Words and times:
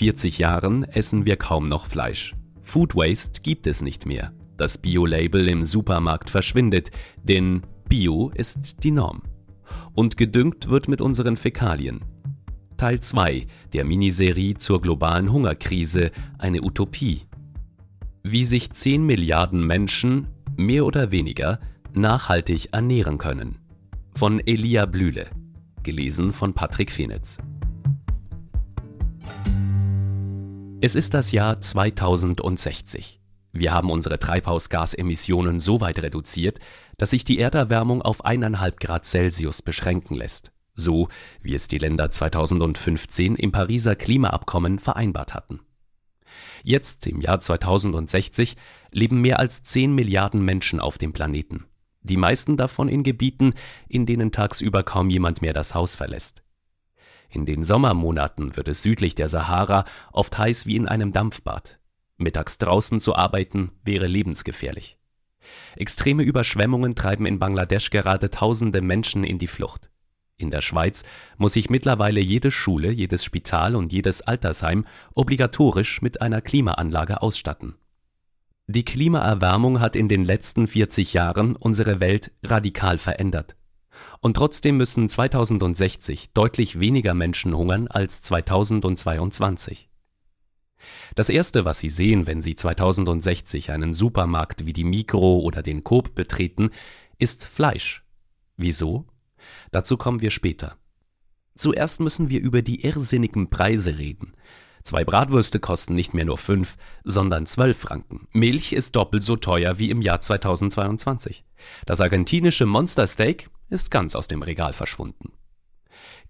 40 0.00 0.38
Jahren 0.38 0.84
essen 0.84 1.26
wir 1.26 1.36
kaum 1.36 1.68
noch 1.68 1.84
Fleisch. 1.84 2.34
Food 2.62 2.96
Waste 2.96 3.42
gibt 3.42 3.66
es 3.66 3.82
nicht 3.82 4.06
mehr. 4.06 4.32
Das 4.56 4.78
Bio-Label 4.78 5.46
im 5.46 5.62
Supermarkt 5.62 6.30
verschwindet, 6.30 6.90
denn 7.22 7.60
Bio 7.86 8.30
ist 8.34 8.82
die 8.82 8.92
Norm. 8.92 9.20
Und 9.92 10.16
gedüngt 10.16 10.70
wird 10.70 10.88
mit 10.88 11.02
unseren 11.02 11.36
Fäkalien. 11.36 12.00
Teil 12.78 13.00
2 13.00 13.46
der 13.74 13.84
Miniserie 13.84 14.54
zur 14.54 14.80
globalen 14.80 15.30
Hungerkrise, 15.30 16.12
eine 16.38 16.62
Utopie. 16.62 17.26
Wie 18.22 18.46
sich 18.46 18.70
10 18.70 19.04
Milliarden 19.04 19.66
Menschen, 19.66 20.28
mehr 20.56 20.86
oder 20.86 21.12
weniger, 21.12 21.60
nachhaltig 21.92 22.70
ernähren 22.72 23.18
können. 23.18 23.58
Von 24.14 24.40
Elia 24.40 24.86
Blühle. 24.86 25.26
Gelesen 25.82 26.32
von 26.32 26.54
Patrick 26.54 26.90
Fenitz. 26.90 27.36
Es 30.82 30.94
ist 30.94 31.12
das 31.12 31.30
Jahr 31.30 31.60
2060. 31.60 33.20
Wir 33.52 33.72
haben 33.72 33.90
unsere 33.90 34.18
Treibhausgasemissionen 34.18 35.60
so 35.60 35.82
weit 35.82 36.02
reduziert, 36.02 36.58
dass 36.96 37.10
sich 37.10 37.22
die 37.22 37.38
Erderwärmung 37.38 38.00
auf 38.00 38.24
1,5 38.24 38.80
Grad 38.80 39.04
Celsius 39.04 39.60
beschränken 39.60 40.16
lässt, 40.16 40.52
so 40.74 41.08
wie 41.42 41.54
es 41.54 41.68
die 41.68 41.76
Länder 41.76 42.10
2015 42.10 43.36
im 43.36 43.52
Pariser 43.52 43.94
Klimaabkommen 43.94 44.78
vereinbart 44.78 45.34
hatten. 45.34 45.60
Jetzt, 46.62 47.06
im 47.06 47.20
Jahr 47.20 47.40
2060, 47.40 48.56
leben 48.90 49.20
mehr 49.20 49.38
als 49.38 49.62
10 49.62 49.94
Milliarden 49.94 50.42
Menschen 50.42 50.80
auf 50.80 50.96
dem 50.96 51.12
Planeten. 51.12 51.66
Die 52.00 52.16
meisten 52.16 52.56
davon 52.56 52.88
in 52.88 53.02
Gebieten, 53.02 53.52
in 53.86 54.06
denen 54.06 54.32
tagsüber 54.32 54.82
kaum 54.82 55.10
jemand 55.10 55.42
mehr 55.42 55.52
das 55.52 55.74
Haus 55.74 55.94
verlässt. 55.94 56.42
In 57.30 57.46
den 57.46 57.62
Sommermonaten 57.62 58.56
wird 58.56 58.68
es 58.68 58.82
südlich 58.82 59.14
der 59.14 59.28
Sahara 59.28 59.84
oft 60.12 60.36
heiß 60.36 60.66
wie 60.66 60.76
in 60.76 60.88
einem 60.88 61.12
Dampfbad. 61.12 61.78
Mittags 62.16 62.58
draußen 62.58 63.00
zu 63.00 63.14
arbeiten 63.14 63.70
wäre 63.84 64.06
lebensgefährlich. 64.06 64.98
Extreme 65.76 66.22
Überschwemmungen 66.22 66.94
treiben 66.94 67.26
in 67.26 67.38
Bangladesch 67.38 67.90
gerade 67.90 68.30
tausende 68.30 68.82
Menschen 68.82 69.24
in 69.24 69.38
die 69.38 69.46
Flucht. 69.46 69.90
In 70.36 70.50
der 70.50 70.60
Schweiz 70.60 71.04
muss 71.36 71.52
sich 71.52 71.70
mittlerweile 71.70 72.20
jede 72.20 72.50
Schule, 72.50 72.90
jedes 72.90 73.24
Spital 73.24 73.76
und 73.76 73.92
jedes 73.92 74.22
Altersheim 74.22 74.86
obligatorisch 75.14 76.02
mit 76.02 76.22
einer 76.22 76.40
Klimaanlage 76.40 77.22
ausstatten. 77.22 77.76
Die 78.66 78.84
Klimaerwärmung 78.84 79.80
hat 79.80 79.96
in 79.96 80.08
den 80.08 80.24
letzten 80.24 80.66
40 80.66 81.12
Jahren 81.12 81.56
unsere 81.56 82.00
Welt 82.00 82.32
radikal 82.42 82.98
verändert. 82.98 83.56
Und 84.20 84.36
trotzdem 84.36 84.76
müssen 84.76 85.08
2060 85.08 86.32
deutlich 86.32 86.78
weniger 86.78 87.14
Menschen 87.14 87.56
hungern 87.56 87.88
als 87.88 88.20
2022. 88.22 89.88
Das 91.14 91.28
Erste, 91.28 91.64
was 91.64 91.80
Sie 91.80 91.88
sehen, 91.90 92.26
wenn 92.26 92.42
Sie 92.42 92.54
2060 92.54 93.70
einen 93.70 93.92
Supermarkt 93.92 94.66
wie 94.66 94.72
die 94.72 94.84
Mikro 94.84 95.40
oder 95.40 95.62
den 95.62 95.84
Coop 95.84 96.14
betreten, 96.14 96.70
ist 97.18 97.44
Fleisch. 97.44 98.04
Wieso? 98.56 99.06
Dazu 99.70 99.96
kommen 99.96 100.20
wir 100.20 100.30
später. 100.30 100.76
Zuerst 101.56 102.00
müssen 102.00 102.30
wir 102.30 102.40
über 102.40 102.62
die 102.62 102.84
irrsinnigen 102.84 103.50
Preise 103.50 103.98
reden. 103.98 104.34
Zwei 104.82 105.04
Bratwürste 105.04 105.60
kosten 105.60 105.94
nicht 105.94 106.14
mehr 106.14 106.24
nur 106.24 106.38
fünf, 106.38 106.76
sondern 107.04 107.44
zwölf 107.44 107.78
Franken. 107.78 108.26
Milch 108.32 108.72
ist 108.72 108.96
doppelt 108.96 109.22
so 109.22 109.36
teuer 109.36 109.78
wie 109.78 109.90
im 109.90 110.00
Jahr 110.00 110.20
2022. 110.20 111.44
Das 111.84 112.00
argentinische 112.00 112.64
Monstersteak 112.64 113.50
ist 113.70 113.90
ganz 113.90 114.14
aus 114.14 114.28
dem 114.28 114.42
Regal 114.42 114.72
verschwunden. 114.72 115.32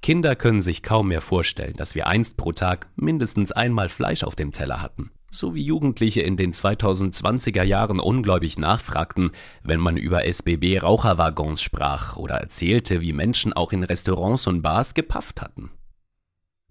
Kinder 0.02 0.34
können 0.34 0.60
sich 0.60 0.82
kaum 0.82 1.08
mehr 1.08 1.20
vorstellen, 1.20 1.74
dass 1.76 1.94
wir 1.94 2.06
einst 2.06 2.36
pro 2.36 2.52
Tag 2.52 2.88
mindestens 2.96 3.52
einmal 3.52 3.88
Fleisch 3.88 4.24
auf 4.24 4.34
dem 4.34 4.52
Teller 4.52 4.80
hatten. 4.80 5.10
So 5.30 5.54
wie 5.54 5.62
Jugendliche 5.62 6.22
in 6.22 6.36
den 6.36 6.52
2020er 6.52 7.62
Jahren 7.62 8.00
ungläubig 8.00 8.58
nachfragten, 8.58 9.30
wenn 9.62 9.78
man 9.78 9.96
über 9.96 10.24
SBB-Raucherwaggons 10.24 11.62
sprach 11.62 12.16
oder 12.16 12.36
erzählte, 12.36 13.00
wie 13.00 13.12
Menschen 13.12 13.52
auch 13.52 13.72
in 13.72 13.84
Restaurants 13.84 14.46
und 14.46 14.62
Bars 14.62 14.94
gepafft 14.94 15.40
hatten. 15.40 15.70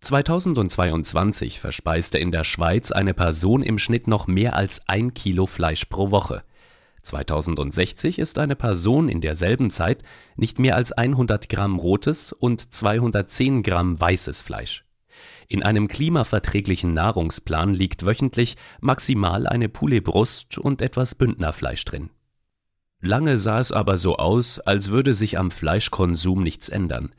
2022 0.01 1.59
verspeiste 1.59 2.17
in 2.17 2.31
der 2.31 2.43
Schweiz 2.43 2.91
eine 2.91 3.13
Person 3.13 3.61
im 3.61 3.79
Schnitt 3.79 4.07
noch 4.07 4.27
mehr 4.27 4.55
als 4.55 4.81
ein 4.87 5.13
Kilo 5.13 5.45
Fleisch 5.45 5.85
pro 5.85 6.11
Woche. 6.11 6.43
2060 7.09 8.19
ist 8.19 8.37
eine 8.37 8.55
Person 8.55 9.09
in 9.09 9.21
derselben 9.21 9.71
Zeit 9.71 10.03
nicht 10.35 10.59
mehr 10.59 10.75
als 10.75 10.91
100 10.91 11.49
Gramm 11.49 11.79
rotes 11.79 12.33
und 12.33 12.73
210 12.73 13.63
Gramm 13.63 13.99
weißes 13.99 14.41
Fleisch. 14.41 14.85
In 15.47 15.63
einem 15.63 15.87
klimaverträglichen 15.87 16.93
Nahrungsplan 16.93 17.73
liegt 17.73 18.05
wöchentlich 18.05 18.57
maximal 18.79 19.47
eine 19.47 19.69
Pouletbrust 19.69 20.59
und 20.59 20.81
etwas 20.81 21.15
Bündnerfleisch 21.15 21.83
drin. 21.85 22.11
Lange 23.01 23.37
sah 23.39 23.59
es 23.59 23.71
aber 23.71 23.97
so 23.97 24.17
aus, 24.17 24.59
als 24.59 24.91
würde 24.91 25.15
sich 25.15 25.39
am 25.39 25.49
Fleischkonsum 25.49 26.43
nichts 26.43 26.69
ändern. 26.69 27.15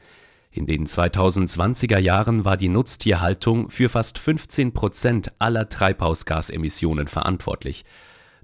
In 0.52 0.66
den 0.66 0.86
2020er 0.86 1.98
Jahren 1.98 2.44
war 2.44 2.56
die 2.56 2.68
Nutztierhaltung 2.68 3.70
für 3.70 3.88
fast 3.88 4.18
15 4.18 4.72
Prozent 4.72 5.32
aller 5.40 5.68
Treibhausgasemissionen 5.68 7.08
verantwortlich 7.08 7.84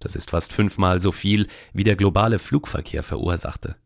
das 0.01 0.17
ist 0.17 0.31
fast 0.31 0.53
fünfmal 0.53 1.01
so 1.01 1.13
viel, 1.13 1.47
wie 1.73 1.85
der 1.85 1.97
globale 1.97 2.39
Flugverkehr 2.39 3.03
verursachte. 3.03 3.77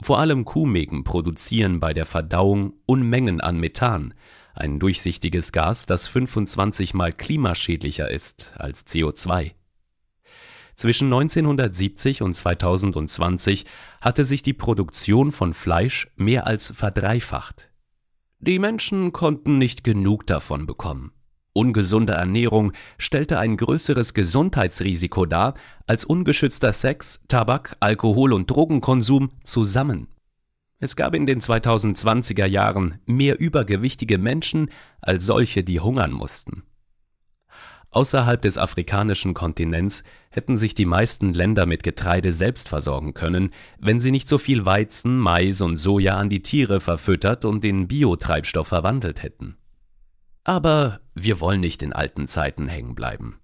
Vor 0.00 0.18
allem 0.18 0.44
Kuhmägen 0.44 1.04
produzieren 1.04 1.80
bei 1.80 1.94
der 1.94 2.06
Verdauung 2.06 2.74
Unmengen 2.86 3.40
an 3.40 3.58
Methan, 3.58 4.14
ein 4.54 4.78
durchsichtiges 4.78 5.50
Gas, 5.50 5.86
das 5.86 6.06
25 6.06 6.94
mal 6.94 7.12
klimaschädlicher 7.12 8.10
ist 8.10 8.52
als 8.56 8.86
CO2. 8.86 9.52
Zwischen 10.76 11.06
1970 11.06 12.22
und 12.22 12.34
2020 12.34 13.64
hatte 14.00 14.24
sich 14.24 14.42
die 14.42 14.52
Produktion 14.52 15.32
von 15.32 15.54
Fleisch 15.54 16.08
mehr 16.16 16.46
als 16.46 16.72
verdreifacht. 16.72 17.70
Die 18.40 18.58
Menschen 18.58 19.12
konnten 19.12 19.58
nicht 19.58 19.84
genug 19.84 20.26
davon 20.26 20.66
bekommen. 20.66 21.13
Ungesunde 21.56 22.14
Ernährung 22.14 22.72
stellte 22.98 23.38
ein 23.38 23.56
größeres 23.56 24.12
Gesundheitsrisiko 24.12 25.24
dar 25.24 25.54
als 25.86 26.04
ungeschützter 26.04 26.72
Sex, 26.72 27.20
Tabak, 27.28 27.76
Alkohol 27.78 28.32
und 28.32 28.50
Drogenkonsum 28.50 29.30
zusammen. 29.44 30.08
Es 30.80 30.96
gab 30.96 31.14
in 31.14 31.26
den 31.26 31.40
2020er 31.40 32.44
Jahren 32.44 32.98
mehr 33.06 33.38
übergewichtige 33.38 34.18
Menschen 34.18 34.68
als 35.00 35.26
solche, 35.26 35.62
die 35.62 35.78
hungern 35.78 36.10
mussten. 36.10 36.64
Außerhalb 37.90 38.42
des 38.42 38.58
afrikanischen 38.58 39.34
Kontinents 39.34 40.02
hätten 40.30 40.56
sich 40.56 40.74
die 40.74 40.86
meisten 40.86 41.32
Länder 41.32 41.66
mit 41.66 41.84
Getreide 41.84 42.32
selbst 42.32 42.68
versorgen 42.68 43.14
können, 43.14 43.50
wenn 43.78 44.00
sie 44.00 44.10
nicht 44.10 44.28
so 44.28 44.38
viel 44.38 44.66
Weizen, 44.66 45.20
Mais 45.20 45.60
und 45.60 45.76
Soja 45.76 46.16
an 46.16 46.28
die 46.28 46.42
Tiere 46.42 46.80
verfüttert 46.80 47.44
und 47.44 47.64
in 47.64 47.86
Biotreibstoff 47.86 48.66
verwandelt 48.66 49.22
hätten. 49.22 49.56
Aber 50.44 51.00
wir 51.14 51.40
wollen 51.40 51.60
nicht 51.60 51.82
in 51.82 51.92
alten 51.92 52.28
Zeiten 52.28 52.68
hängen 52.68 52.94
bleiben. 52.94 53.40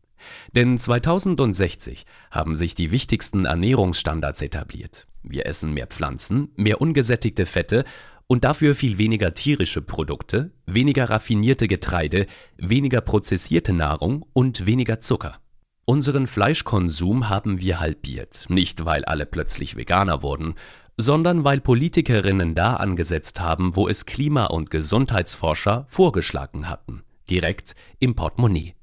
Denn 0.55 0.76
2060 0.76 2.05
haben 2.31 2.55
sich 2.55 2.75
die 2.75 2.91
wichtigsten 2.91 3.47
Ernährungsstandards 3.47 4.43
etabliert. 4.43 5.06
Wir 5.23 5.47
essen 5.47 5.73
mehr 5.73 5.87
Pflanzen, 5.87 6.50
mehr 6.56 6.81
ungesättigte 6.81 7.47
Fette 7.47 7.85
und 8.26 8.44
dafür 8.44 8.75
viel 8.75 8.99
weniger 8.99 9.35
tierische 9.35 9.82
Produkte, 9.82 10.52
weniger 10.67 11.11
raffinierte 11.11 11.69
Getreide, 11.69 12.26
weniger 12.56 13.00
prozessierte 13.00 13.73
Nahrung 13.73 14.25
und 14.32 14.67
weniger 14.67 15.00
Zucker. 15.00 15.41
Unseren 15.85 16.29
Fleischkonsum 16.29 17.29
haben 17.29 17.61
wir 17.61 17.81
halbiert, 17.81 18.44
nicht 18.49 18.85
weil 18.85 19.05
alle 19.05 19.26
plötzlich 19.26 19.75
Veganer 19.75 20.23
wurden, 20.23 20.55
sondern 21.00 21.44
weil 21.44 21.61
Politikerinnen 21.61 22.55
da 22.55 22.75
angesetzt 22.75 23.41
haben, 23.41 23.76
wo 23.76 23.88
es 23.88 24.06
Klima- 24.06 24.47
und 24.47 24.70
Gesundheitsforscher 24.70 25.85
vorgeschlagen 25.88 26.69
hatten, 26.69 27.02
direkt 27.29 27.75
im 27.99 28.14
Portemonnaie. 28.14 28.75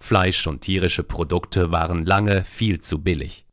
Fleisch 0.00 0.46
und 0.46 0.60
tierische 0.60 1.02
Produkte 1.02 1.70
waren 1.70 2.04
lange 2.04 2.44
viel 2.44 2.80
zu 2.80 3.02
billig. 3.02 3.46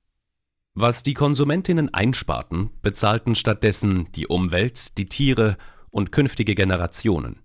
Was 0.73 1.03
die 1.03 1.13
Konsumentinnen 1.13 1.94
einsparten, 1.94 2.71
bezahlten 2.81 3.35
stattdessen 3.35 4.11
die 4.13 4.27
Umwelt, 4.27 4.97
die 4.97 5.07
Tiere 5.07 5.57
und 5.89 6.11
künftige 6.11 6.56
Generationen. 6.56 7.41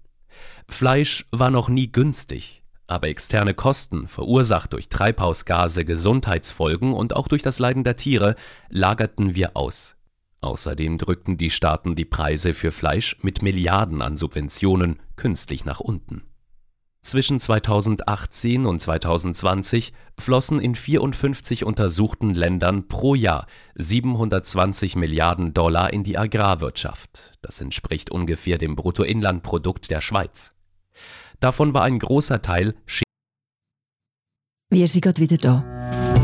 Fleisch 0.69 1.27
war 1.31 1.51
noch 1.51 1.69
nie 1.69 1.91
günstig, 1.91 2.63
aber 2.87 3.09
externe 3.09 3.55
Kosten, 3.55 4.09
verursacht 4.09 4.73
durch 4.73 4.89
Treibhausgase, 4.89 5.85
Gesundheitsfolgen 5.85 6.93
und 6.93 7.17
auch 7.17 7.29
durch 7.29 7.43
das 7.43 7.59
Leiden 7.59 7.85
der 7.85 7.97
Tiere, 7.97 8.37
lagerten 8.69 9.35
wir 9.35 9.57
aus. 9.57 9.97
Außerdem 10.45 10.99
drückten 10.99 11.39
die 11.39 11.49
Staaten 11.49 11.97
die 11.97 12.05
Preise 12.05 12.53
für 12.53 12.71
Fleisch 12.71 13.17
mit 13.23 13.41
Milliarden 13.41 14.03
an 14.03 14.19
Subventionen 14.19 15.01
künstlich 15.17 15.65
nach 15.65 15.81
unten. 15.81 16.25
Zwischen 17.03 17.41
2018 17.41 18.67
und 18.67 18.79
2020 18.79 19.95
flossen 20.21 20.61
in 20.61 20.75
54 20.75 21.65
untersuchten 21.65 22.35
Ländern 22.35 22.89
pro 22.89 23.15
Jahr 23.15 23.47
720 23.77 24.97
Milliarden 24.97 25.55
Dollar 25.55 25.95
in 25.95 26.05
die 26.05 26.19
Agrarwirtschaft. 26.19 27.33
Das 27.41 27.63
entspricht 27.63 28.11
ungefähr 28.11 28.59
dem 28.59 28.77
Bruttoinlandprodukt 28.77 29.91
der 29.91 30.03
Schweiz. 30.03 30.55
Davon 31.41 31.73
war 31.73 31.85
ein 31.85 31.99
großer 31.99 32.43
Teil 32.43 32.75
Wir 34.71 34.89
sind 34.89 35.01
gerade 35.01 35.23
wieder 35.23 35.39
da. 35.39 36.24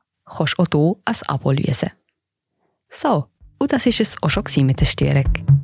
kannst 0.35 0.57
du 0.57 0.63
auch 0.63 0.97
hier 1.05 1.19
ein 1.19 1.27
Abo 1.27 1.51
lösen. 1.51 1.91
So, 2.89 3.27
und 3.59 3.71
das 3.71 3.85
war 3.85 3.99
es 3.99 4.15
auch 4.21 4.29
schon 4.29 4.65
mit 4.65 4.79
der 4.79 4.85
Störung. 4.85 5.61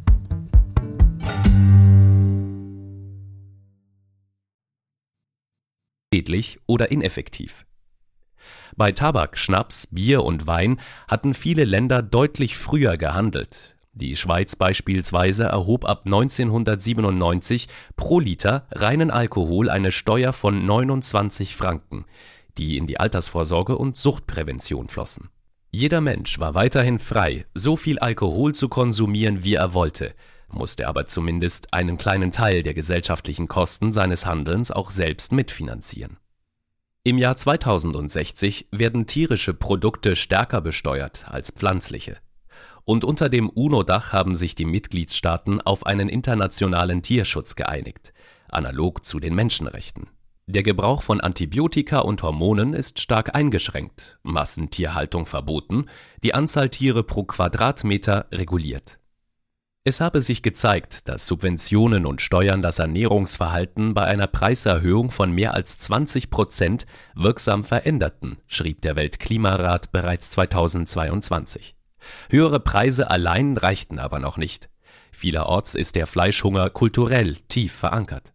schädlich 6.18 6.60
oder 6.66 6.90
ineffektiv. 6.90 7.66
Bei 8.76 8.92
Tabak, 8.92 9.38
Schnaps, 9.38 9.88
Bier 9.92 10.24
und 10.24 10.48
Wein 10.48 10.80
hatten 11.08 11.34
viele 11.34 11.64
Länder 11.64 12.02
deutlich 12.02 12.58
früher 12.58 12.98
gehandelt. 12.98 13.76
Die 13.94 14.16
Schweiz 14.16 14.56
beispielsweise 14.56 15.46
erhob 15.46 15.86
ab 15.86 16.04
1997 16.06 17.68
pro 17.96 18.20
Liter 18.20 18.68
reinen 18.72 19.12
Alkohol 19.12 19.70
eine 19.70 19.92
Steuer 19.92 20.34
von 20.34 20.66
29 20.66 21.56
Franken, 21.56 22.06
die 22.58 22.78
in 22.78 22.88
die 22.88 23.00
Altersvorsorge 23.00 23.78
und 23.78 23.98
Suchtprävention 23.98 24.88
flossen. 24.88 25.30
Jeder 25.72 26.02
Mensch 26.02 26.40
war 26.40 26.56
weiterhin 26.56 27.00
frei, 27.00 27.46
so 27.54 27.76
viel 27.76 28.00
Alkohol 28.00 28.56
zu 28.56 28.70
konsumieren, 28.70 29.44
wie 29.44 29.56
er 29.56 29.74
wollte, 29.74 30.14
musste 30.50 30.88
aber 30.88 31.06
zumindest 31.06 31.74
einen 31.74 31.98
kleinen 31.98 32.32
Teil 32.32 32.64
der 32.64 32.74
gesellschaftlichen 32.74 33.48
Kosten 33.48 33.92
seines 33.92 34.26
Handelns 34.26 34.72
auch 34.72 34.92
selbst 34.92 35.32
mitfinanzieren. 35.32 36.18
Im 37.04 37.18
Jahr 37.18 37.38
2060 37.38 38.68
werden 38.72 39.08
tierische 39.08 39.54
Produkte 39.54 40.16
stärker 40.16 40.62
besteuert 40.62 41.30
als 41.30 41.52
pflanzliche. 41.52 42.18
Und 42.84 43.04
unter 43.04 43.30
dem 43.30 43.50
UNO-Dach 43.50 44.14
haben 44.14 44.36
sich 44.36 44.56
die 44.56 44.66
Mitgliedstaaten 44.66 45.62
auf 45.62 45.86
einen 45.86 46.10
internationalen 46.10 47.02
Tierschutz 47.02 47.56
geeinigt, 47.56 48.14
analog 48.50 49.06
zu 49.06 49.20
den 49.20 49.36
Menschenrechten. 49.36 50.08
Der 50.50 50.64
Gebrauch 50.64 51.04
von 51.04 51.20
Antibiotika 51.20 52.00
und 52.00 52.24
Hormonen 52.24 52.74
ist 52.74 53.02
stark 53.02 53.36
eingeschränkt, 53.36 54.18
Massentierhaltung 54.24 55.26
verboten, 55.26 55.88
die 56.24 56.34
Anzahl 56.34 56.70
Tiere 56.70 57.04
pro 57.04 57.26
Quadratmeter 57.26 58.28
reguliert. 58.32 58.98
Es 59.84 60.00
habe 60.00 60.22
sich 60.22 60.44
gezeigt, 60.44 61.10
dass 61.10 61.28
Subventionen 61.28 62.06
und 62.06 62.22
Steuern 62.22 62.62
das 62.62 62.80
Ernährungsverhalten 62.80 63.94
bei 63.94 64.06
einer 64.06 64.28
Preiserhöhung 64.28 65.12
von 65.12 65.34
mehr 65.34 65.54
als 65.54 65.80
20 65.80 66.30
Prozent 66.30 66.86
wirksam 67.14 67.66
veränderten, 67.66 68.38
schrieb 68.48 68.82
der 68.84 68.96
Weltklimarat 68.96 69.92
bereits 69.92 70.30
2022. 70.30 71.76
Höhere 72.30 72.62
Preise 72.62 73.12
allein 73.12 73.58
reichten 73.58 74.00
aber 74.00 74.20
noch 74.20 74.38
nicht. 74.38 74.70
Vielerorts 75.12 75.76
ist 75.76 75.96
der 75.96 76.08
Fleischhunger 76.08 76.70
kulturell 76.70 77.36
tief 77.50 77.74
verankert. 77.74 78.32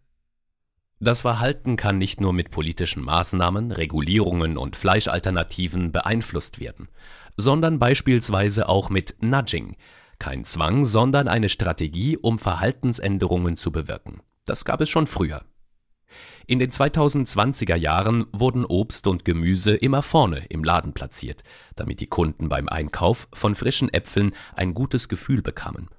Das 1.03 1.23
Verhalten 1.23 1.75
kann 1.75 1.97
nicht 1.97 2.21
nur 2.21 2.31
mit 2.31 2.49
politischen 2.49 3.03
Maßnahmen, 3.03 3.73
Regulierungen 3.73 4.57
und 4.57 4.77
Fleischalternativen 4.77 5.91
beeinflusst 5.91 6.61
werden, 6.61 6.87
sondern 7.35 7.77
beispielsweise 7.77 8.69
auch 8.69 8.89
mit 8.89 9.17
Nudging, 9.19 9.75
kein 10.17 10.45
Zwang, 10.45 10.85
sondern 10.85 11.27
eine 11.27 11.49
Strategie, 11.49 12.15
um 12.15 12.39
Verhaltensänderungen 12.39 13.57
zu 13.57 13.73
bewirken. 13.73 14.21
Das 14.45 14.63
gab 14.63 14.79
es 14.79 14.89
schon 14.89 15.05
früher. 15.05 15.43
In 16.47 16.59
den 16.59 16.71
2020er 16.71 17.75
Jahren 17.75 18.25
wurden 18.31 18.63
Obst 18.63 19.05
und 19.05 19.25
Gemüse 19.25 19.75
immer 19.75 20.03
vorne 20.03 20.45
im 20.45 20.63
Laden 20.63 20.93
platziert, 20.93 21.43
damit 21.75 21.99
die 21.99 22.07
Kunden 22.07 22.47
beim 22.47 22.69
Einkauf 22.69 23.27
von 23.33 23.55
frischen 23.55 23.93
Äpfeln 23.93 24.31
ein 24.55 24.73
gutes 24.73 25.09
Gefühl 25.09 25.41
bekamen, 25.41 25.89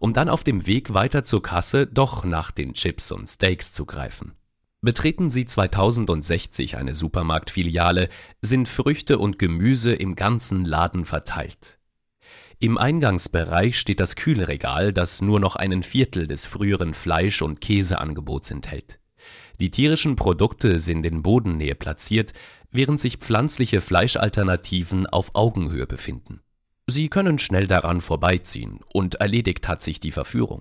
um 0.00 0.14
dann 0.14 0.30
auf 0.30 0.42
dem 0.42 0.66
Weg 0.66 0.94
weiter 0.94 1.22
zur 1.22 1.42
Kasse 1.42 1.86
doch 1.86 2.24
nach 2.24 2.50
den 2.50 2.72
Chips 2.72 3.12
und 3.12 3.26
Steaks 3.26 3.74
zu 3.74 3.84
greifen. 3.84 4.32
Betreten 4.84 5.30
Sie 5.30 5.46
2060 5.46 6.76
eine 6.76 6.92
Supermarktfiliale, 6.92 8.10
sind 8.42 8.68
Früchte 8.68 9.16
und 9.16 9.38
Gemüse 9.38 9.94
im 9.94 10.14
ganzen 10.14 10.66
Laden 10.66 11.06
verteilt. 11.06 11.78
Im 12.58 12.76
Eingangsbereich 12.76 13.78
steht 13.78 13.98
das 13.98 14.14
Kühlregal, 14.14 14.92
das 14.92 15.22
nur 15.22 15.40
noch 15.40 15.56
einen 15.56 15.82
Viertel 15.82 16.26
des 16.26 16.44
früheren 16.44 16.92
Fleisch- 16.92 17.40
und 17.40 17.62
Käseangebots 17.62 18.50
enthält. 18.50 19.00
Die 19.58 19.70
tierischen 19.70 20.16
Produkte 20.16 20.78
sind 20.78 21.06
in 21.06 21.22
Bodennähe 21.22 21.74
platziert, 21.74 22.34
während 22.70 23.00
sich 23.00 23.16
pflanzliche 23.16 23.80
Fleischalternativen 23.80 25.06
auf 25.06 25.34
Augenhöhe 25.34 25.86
befinden. 25.86 26.42
Sie 26.86 27.08
können 27.08 27.38
schnell 27.38 27.66
daran 27.66 28.02
vorbeiziehen 28.02 28.80
und 28.92 29.14
erledigt 29.14 29.66
hat 29.66 29.80
sich 29.80 29.98
die 29.98 30.10
Verführung. 30.10 30.60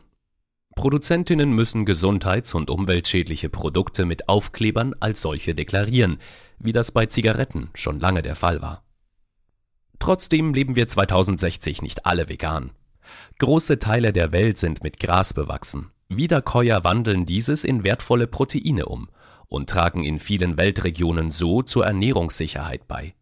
Produzentinnen 0.75 1.51
müssen 1.51 1.85
gesundheits- 1.85 2.53
und 2.53 2.69
umweltschädliche 2.69 3.49
Produkte 3.49 4.05
mit 4.05 4.27
Aufklebern 4.27 4.95
als 4.99 5.21
solche 5.21 5.53
deklarieren, 5.55 6.19
wie 6.59 6.71
das 6.71 6.91
bei 6.91 7.05
Zigaretten 7.05 7.69
schon 7.75 7.99
lange 7.99 8.21
der 8.21 8.35
Fall 8.35 8.61
war. 8.61 8.83
Trotzdem 9.99 10.53
leben 10.53 10.75
wir 10.75 10.87
2060 10.87 11.81
nicht 11.81 12.05
alle 12.05 12.27
vegan. 12.27 12.71
Große 13.39 13.79
Teile 13.79 14.11
der 14.11 14.31
Welt 14.31 14.57
sind 14.57 14.83
mit 14.83 14.99
Gras 14.99 15.33
bewachsen. 15.33 15.91
Wiederkäuer 16.09 16.83
wandeln 16.83 17.25
dieses 17.25 17.63
in 17.63 17.83
wertvolle 17.83 18.27
Proteine 18.27 18.85
um 18.85 19.09
und 19.47 19.69
tragen 19.69 20.03
in 20.03 20.19
vielen 20.19 20.57
Weltregionen 20.57 21.31
so 21.31 21.61
zur 21.61 21.85
Ernährungssicherheit 21.85 22.87
bei. 22.87 23.13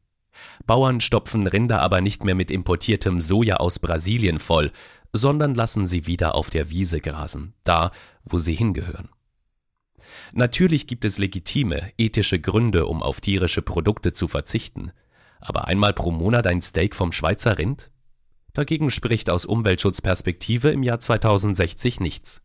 Bauern 0.66 1.02
stopfen 1.02 1.46
Rinder 1.48 1.82
aber 1.82 2.02
nicht 2.02 2.24
mehr 2.24 2.36
mit 2.36 2.52
importiertem 2.52 3.20
Soja 3.22 3.58
aus 3.58 3.80
Brasilien 3.80 4.40
voll, 4.40 4.72
sondern 5.14 5.56
lassen 5.56 5.88
sie 5.88 6.08
wieder 6.08 6.36
auf 6.36 6.50
der 6.50 6.70
Wiese 6.70 7.02
grasen, 7.02 7.54
da, 7.64 7.92
wo 8.24 8.40
sie 8.40 8.54
hingehören. 8.54 9.10
Natürlich 10.34 10.88
gibt 10.88 11.06
es 11.06 11.18
legitime, 11.18 11.92
ethische 11.98 12.40
Gründe, 12.40 12.86
um 12.86 13.04
auf 13.04 13.22
tierische 13.22 13.62
Produkte 13.62 14.14
zu 14.14 14.28
verzichten. 14.28 14.92
Aber 15.40 15.68
einmal 15.68 15.94
pro 15.94 16.12
Monat 16.12 16.48
ein 16.48 16.62
Steak 16.62 16.96
vom 16.96 17.12
Schweizer 17.12 17.58
Rind? 17.58 17.92
Dagegen 18.54 18.92
spricht 18.92 19.30
aus 19.30 19.46
Umweltschutzperspektive 19.46 20.72
im 20.72 20.84
Jahr 20.84 21.00
2060 21.00 22.00
nichts. 22.00 22.44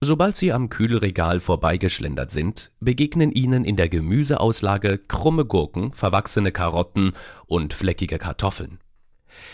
Sobald 0.00 0.36
Sie 0.36 0.52
am 0.52 0.68
Kühlregal 0.68 1.40
vorbeigeschlendert 1.40 2.30
sind, 2.30 2.72
begegnen 2.80 3.32
Ihnen 3.32 3.64
in 3.64 3.76
der 3.76 3.88
Gemüseauslage 3.88 4.98
krumme 4.98 5.46
Gurken, 5.46 5.92
verwachsene 5.92 6.52
Karotten 6.52 7.12
und 7.46 7.72
fleckige 7.72 8.18
Kartoffeln. 8.18 8.80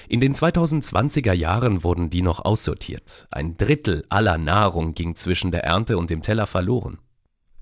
In 0.09 0.21
den 0.21 0.35
2020er 0.35 1.33
Jahren 1.33 1.85
wurden 1.85 2.11
die 2.11 2.23
noch 2.23 2.45
aussortiert. 2.45 3.27
Ein 3.31 3.57
Drittel 3.57 4.05
aller 4.09 4.39
Nahrung 4.39 4.95
ging 4.95 5.15
zwischen 5.17 5.51
der 5.51 5.65
Ernte 5.65 5.99
und 5.99 6.11
dem 6.11 6.23
Teller 6.23 6.47
verloren. 6.47 6.99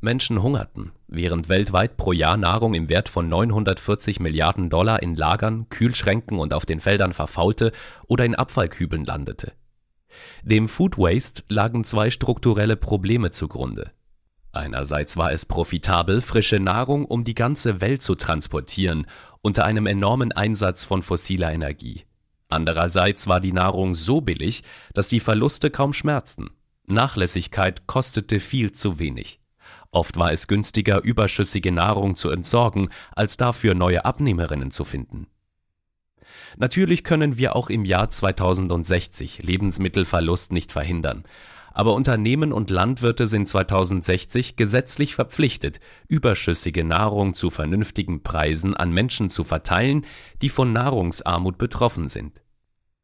Menschen 0.01 0.43
hungerten, 0.43 0.93
während 1.09 1.49
weltweit 1.49 1.97
pro 1.97 2.13
Jahr 2.13 2.37
Nahrung 2.37 2.75
im 2.75 2.89
Wert 2.89 3.09
von 3.09 3.29
940 3.29 4.21
Milliarden 4.21 4.71
Dollar 4.71 5.03
in 5.03 5.17
Lagern, 5.17 5.69
Kühlschränken 5.71 6.39
und 6.39 6.55
auf 6.55 6.65
den 6.65 6.81
Feldern 6.81 7.13
verfaulte 7.13 7.73
oder 8.07 8.25
in 8.25 8.37
Abfallkübeln 8.37 9.05
landete. 9.05 9.53
Dem 10.43 10.69
Food 10.69 10.99
Waste 10.99 11.43
lagen 11.49 11.83
zwei 11.83 12.11
strukturelle 12.11 12.77
Probleme 12.77 13.33
zugrunde. 13.33 13.91
Einerseits 14.53 15.17
war 15.17 15.33
es 15.33 15.47
profitabel, 15.47 16.21
frische 16.21 16.59
Nahrung 16.59 17.05
um 17.05 17.25
die 17.25 17.35
ganze 17.35 17.81
Welt 17.81 18.03
zu 18.03 18.15
transportieren, 18.15 19.07
unter 19.43 19.65
einem 19.65 19.87
enormen 19.87 20.33
Einsatz 20.33 20.85
von 20.85 21.03
fossiler 21.03 21.53
Energie. 21.53 22.05
Andererseits 22.49 23.27
war 23.27 23.41
die 23.41 23.53
Nahrung 23.53 23.95
so 23.95 24.21
billig, 24.21 24.63
dass 24.95 25.09
die 25.09 25.21
Verluste 25.21 25.71
kaum 25.71 25.93
schmerzten. 25.93 26.51
Nachlässigkeit 26.87 27.87
kostete 27.87 28.41
viel 28.41 28.73
zu 28.73 28.99
wenig. 28.99 29.41
Oft 29.91 30.17
war 30.17 30.33
es 30.33 30.47
günstiger, 30.47 31.03
überschüssige 31.03 31.73
Nahrung 31.73 32.17
zu 32.17 32.31
entsorgen, 32.31 32.89
als 33.15 33.37
dafür 33.37 33.75
neue 33.75 34.05
Abnehmerinnen 34.05 34.71
zu 34.71 34.85
finden. 34.85 35.27
Natürlich 36.57 37.05
können 37.05 37.37
wir 37.37 37.57
auch 37.57 37.71
im 37.71 37.85
Jahr 37.85 38.09
2060 38.09 39.43
Lebensmittelverlust 39.43 40.53
nicht 40.53 40.73
verhindern, 40.73 41.25
aber 41.73 41.95
Unternehmen 41.95 42.53
und 42.53 42.71
Landwirte 42.71 43.27
sind 43.27 43.49
2060 43.49 44.57
gesetzlich 44.57 45.15
verpflichtet, 45.15 45.81
überschüssige 46.09 46.85
Nahrung 46.85 47.35
zu 47.35 47.51
vernünftigen 47.51 48.23
Preisen 48.23 48.75
an 48.75 48.93
Menschen 48.93 49.31
zu 49.31 49.45
verteilen, 49.45 50.05
die 50.43 50.49
von 50.49 50.73
Nahrungsarmut 50.73 51.59
betroffen 51.59 52.09
sind. 52.09 52.43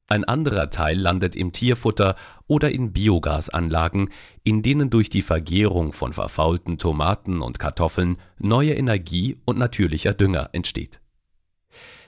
Ein 0.07 0.25
anderer 0.25 0.69
Teil 0.69 0.99
landet 0.99 1.35
im 1.35 1.53
Tierfutter 1.53 2.15
oder 2.47 2.71
in 2.71 2.93
Biogasanlagen, 2.93 4.11
in 4.43 4.63
denen 4.63 4.91
durch 4.91 5.09
die 5.09 5.23
Vergärung 5.23 5.95
von 5.95 6.13
verfaulten 6.13 6.77
Tomaten 6.77 7.41
und 7.41 7.59
Kartoffeln 7.59 8.19
neue 8.39 8.75
Energie 8.75 9.39
und 9.47 9.59
natürlicher 9.59 10.13
Dünger 10.13 10.51
entsteht. 10.53 11.01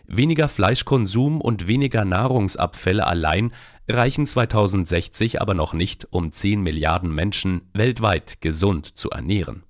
Weniger 0.06 0.48
Fleischkonsum 0.48 1.40
und 1.40 1.66
weniger 1.66 2.04
Nahrungsabfälle 2.04 3.06
allein 3.06 3.52
reichen 3.88 4.26
2060 4.26 5.40
aber 5.40 5.54
noch 5.54 5.74
nicht, 5.74 6.08
um 6.10 6.32
10 6.32 6.60
Milliarden 6.60 7.14
Menschen 7.14 7.70
weltweit 7.72 8.40
gesund 8.40 8.98
zu 8.98 9.10
ernähren. 9.10 9.64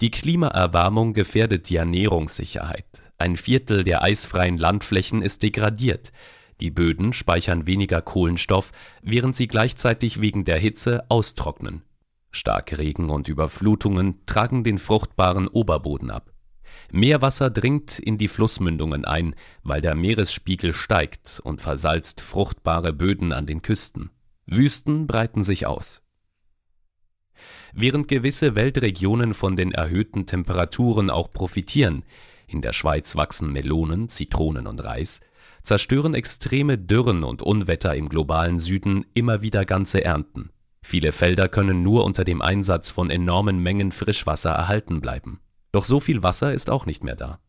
Die 0.00 0.10
Klimaerwärmung 0.10 1.12
gefährdet 1.12 1.68
die 1.68 1.76
Ernährungssicherheit. 1.76 2.86
Ein 3.18 3.36
Viertel 3.36 3.84
der 3.84 4.02
eisfreien 4.02 4.56
Landflächen 4.56 5.20
ist 5.20 5.42
degradiert, 5.42 6.12
die 6.60 6.70
Böden 6.70 7.12
speichern 7.12 7.66
weniger 7.66 8.00
Kohlenstoff, 8.00 8.72
während 9.02 9.34
sie 9.36 9.46
gleichzeitig 9.48 10.20
wegen 10.20 10.44
der 10.44 10.58
Hitze 10.58 11.04
austrocknen. 11.08 11.82
Starkregen 12.30 13.10
und 13.10 13.28
Überflutungen 13.28 14.24
tragen 14.26 14.62
den 14.62 14.78
fruchtbaren 14.78 15.48
Oberboden 15.48 16.10
ab. 16.10 16.29
Meerwasser 16.92 17.50
dringt 17.50 17.98
in 17.98 18.18
die 18.18 18.28
Flussmündungen 18.28 19.04
ein, 19.04 19.34
weil 19.62 19.80
der 19.80 19.94
Meeresspiegel 19.94 20.72
steigt 20.72 21.40
und 21.44 21.60
versalzt 21.60 22.20
fruchtbare 22.20 22.92
Böden 22.92 23.32
an 23.32 23.46
den 23.46 23.62
Küsten. 23.62 24.10
Wüsten 24.46 25.06
breiten 25.06 25.42
sich 25.42 25.66
aus. 25.66 26.02
Während 27.72 28.08
gewisse 28.08 28.56
Weltregionen 28.56 29.34
von 29.34 29.56
den 29.56 29.72
erhöhten 29.72 30.26
Temperaturen 30.26 31.10
auch 31.10 31.32
profitieren, 31.32 32.04
in 32.48 32.62
der 32.62 32.72
Schweiz 32.72 33.14
wachsen 33.14 33.52
Melonen, 33.52 34.08
Zitronen 34.08 34.66
und 34.66 34.84
Reis, 34.84 35.20
zerstören 35.62 36.14
extreme 36.14 36.78
Dürren 36.78 37.22
und 37.22 37.42
Unwetter 37.42 37.94
im 37.94 38.08
globalen 38.08 38.58
Süden 38.58 39.06
immer 39.14 39.40
wieder 39.42 39.64
ganze 39.64 40.04
Ernten. 40.04 40.50
Viele 40.82 41.12
Felder 41.12 41.48
können 41.48 41.82
nur 41.82 42.04
unter 42.04 42.24
dem 42.24 42.42
Einsatz 42.42 42.90
von 42.90 43.10
enormen 43.10 43.62
Mengen 43.62 43.92
Frischwasser 43.92 44.50
erhalten 44.50 45.00
bleiben. 45.00 45.40
Doch 45.72 45.84
so 45.84 46.00
viel 46.00 46.22
Wasser 46.22 46.52
ist 46.52 46.70
auch 46.70 46.86
nicht 46.86 47.04
mehr 47.04 47.16
da. 47.16 47.40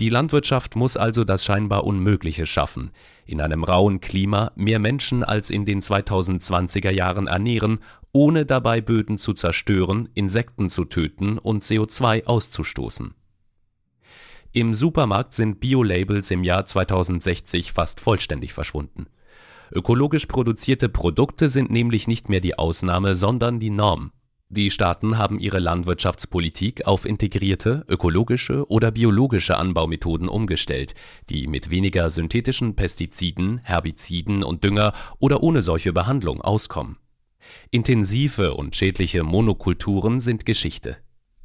Die 0.00 0.08
Landwirtschaft 0.08 0.74
muss 0.74 0.96
also 0.96 1.22
das 1.24 1.44
scheinbar 1.44 1.84
Unmögliche 1.84 2.46
schaffen, 2.46 2.90
in 3.26 3.40
einem 3.40 3.62
rauen 3.62 4.00
Klima 4.00 4.50
mehr 4.56 4.80
Menschen 4.80 5.22
als 5.22 5.50
in 5.50 5.64
den 5.64 5.80
2020er 5.80 6.90
Jahren 6.90 7.28
ernähren, 7.28 7.78
ohne 8.12 8.44
dabei 8.44 8.80
Böden 8.80 9.18
zu 9.18 9.34
zerstören, 9.34 10.08
Insekten 10.14 10.68
zu 10.68 10.84
töten 10.84 11.38
und 11.38 11.62
CO2 11.62 12.26
auszustoßen. 12.26 13.14
Im 14.52 14.74
Supermarkt 14.74 15.32
sind 15.32 15.60
Bio-Labels 15.60 16.30
im 16.30 16.44
Jahr 16.44 16.64
2060 16.64 17.72
fast 17.72 18.00
vollständig 18.00 18.52
verschwunden. 18.52 19.06
Ökologisch 19.72 20.26
produzierte 20.26 20.88
Produkte 20.88 21.48
sind 21.48 21.70
nämlich 21.70 22.06
nicht 22.06 22.28
mehr 22.28 22.40
die 22.40 22.56
Ausnahme, 22.58 23.14
sondern 23.14 23.58
die 23.58 23.70
Norm. 23.70 24.12
Die 24.56 24.70
Staaten 24.70 25.18
haben 25.18 25.40
ihre 25.40 25.58
Landwirtschaftspolitik 25.58 26.86
auf 26.86 27.06
integrierte, 27.06 27.84
ökologische 27.88 28.70
oder 28.70 28.92
biologische 28.92 29.56
Anbaumethoden 29.56 30.28
umgestellt, 30.28 30.94
die 31.28 31.48
mit 31.48 31.70
weniger 31.70 32.08
synthetischen 32.08 32.76
Pestiziden, 32.76 33.60
Herbiziden 33.64 34.44
und 34.44 34.62
Dünger 34.62 34.92
oder 35.18 35.42
ohne 35.42 35.60
solche 35.60 35.92
Behandlung 35.92 36.40
auskommen. 36.40 36.98
Intensive 37.72 38.54
und 38.54 38.76
schädliche 38.76 39.24
Monokulturen 39.24 40.20
sind 40.20 40.46
Geschichte. 40.46 40.98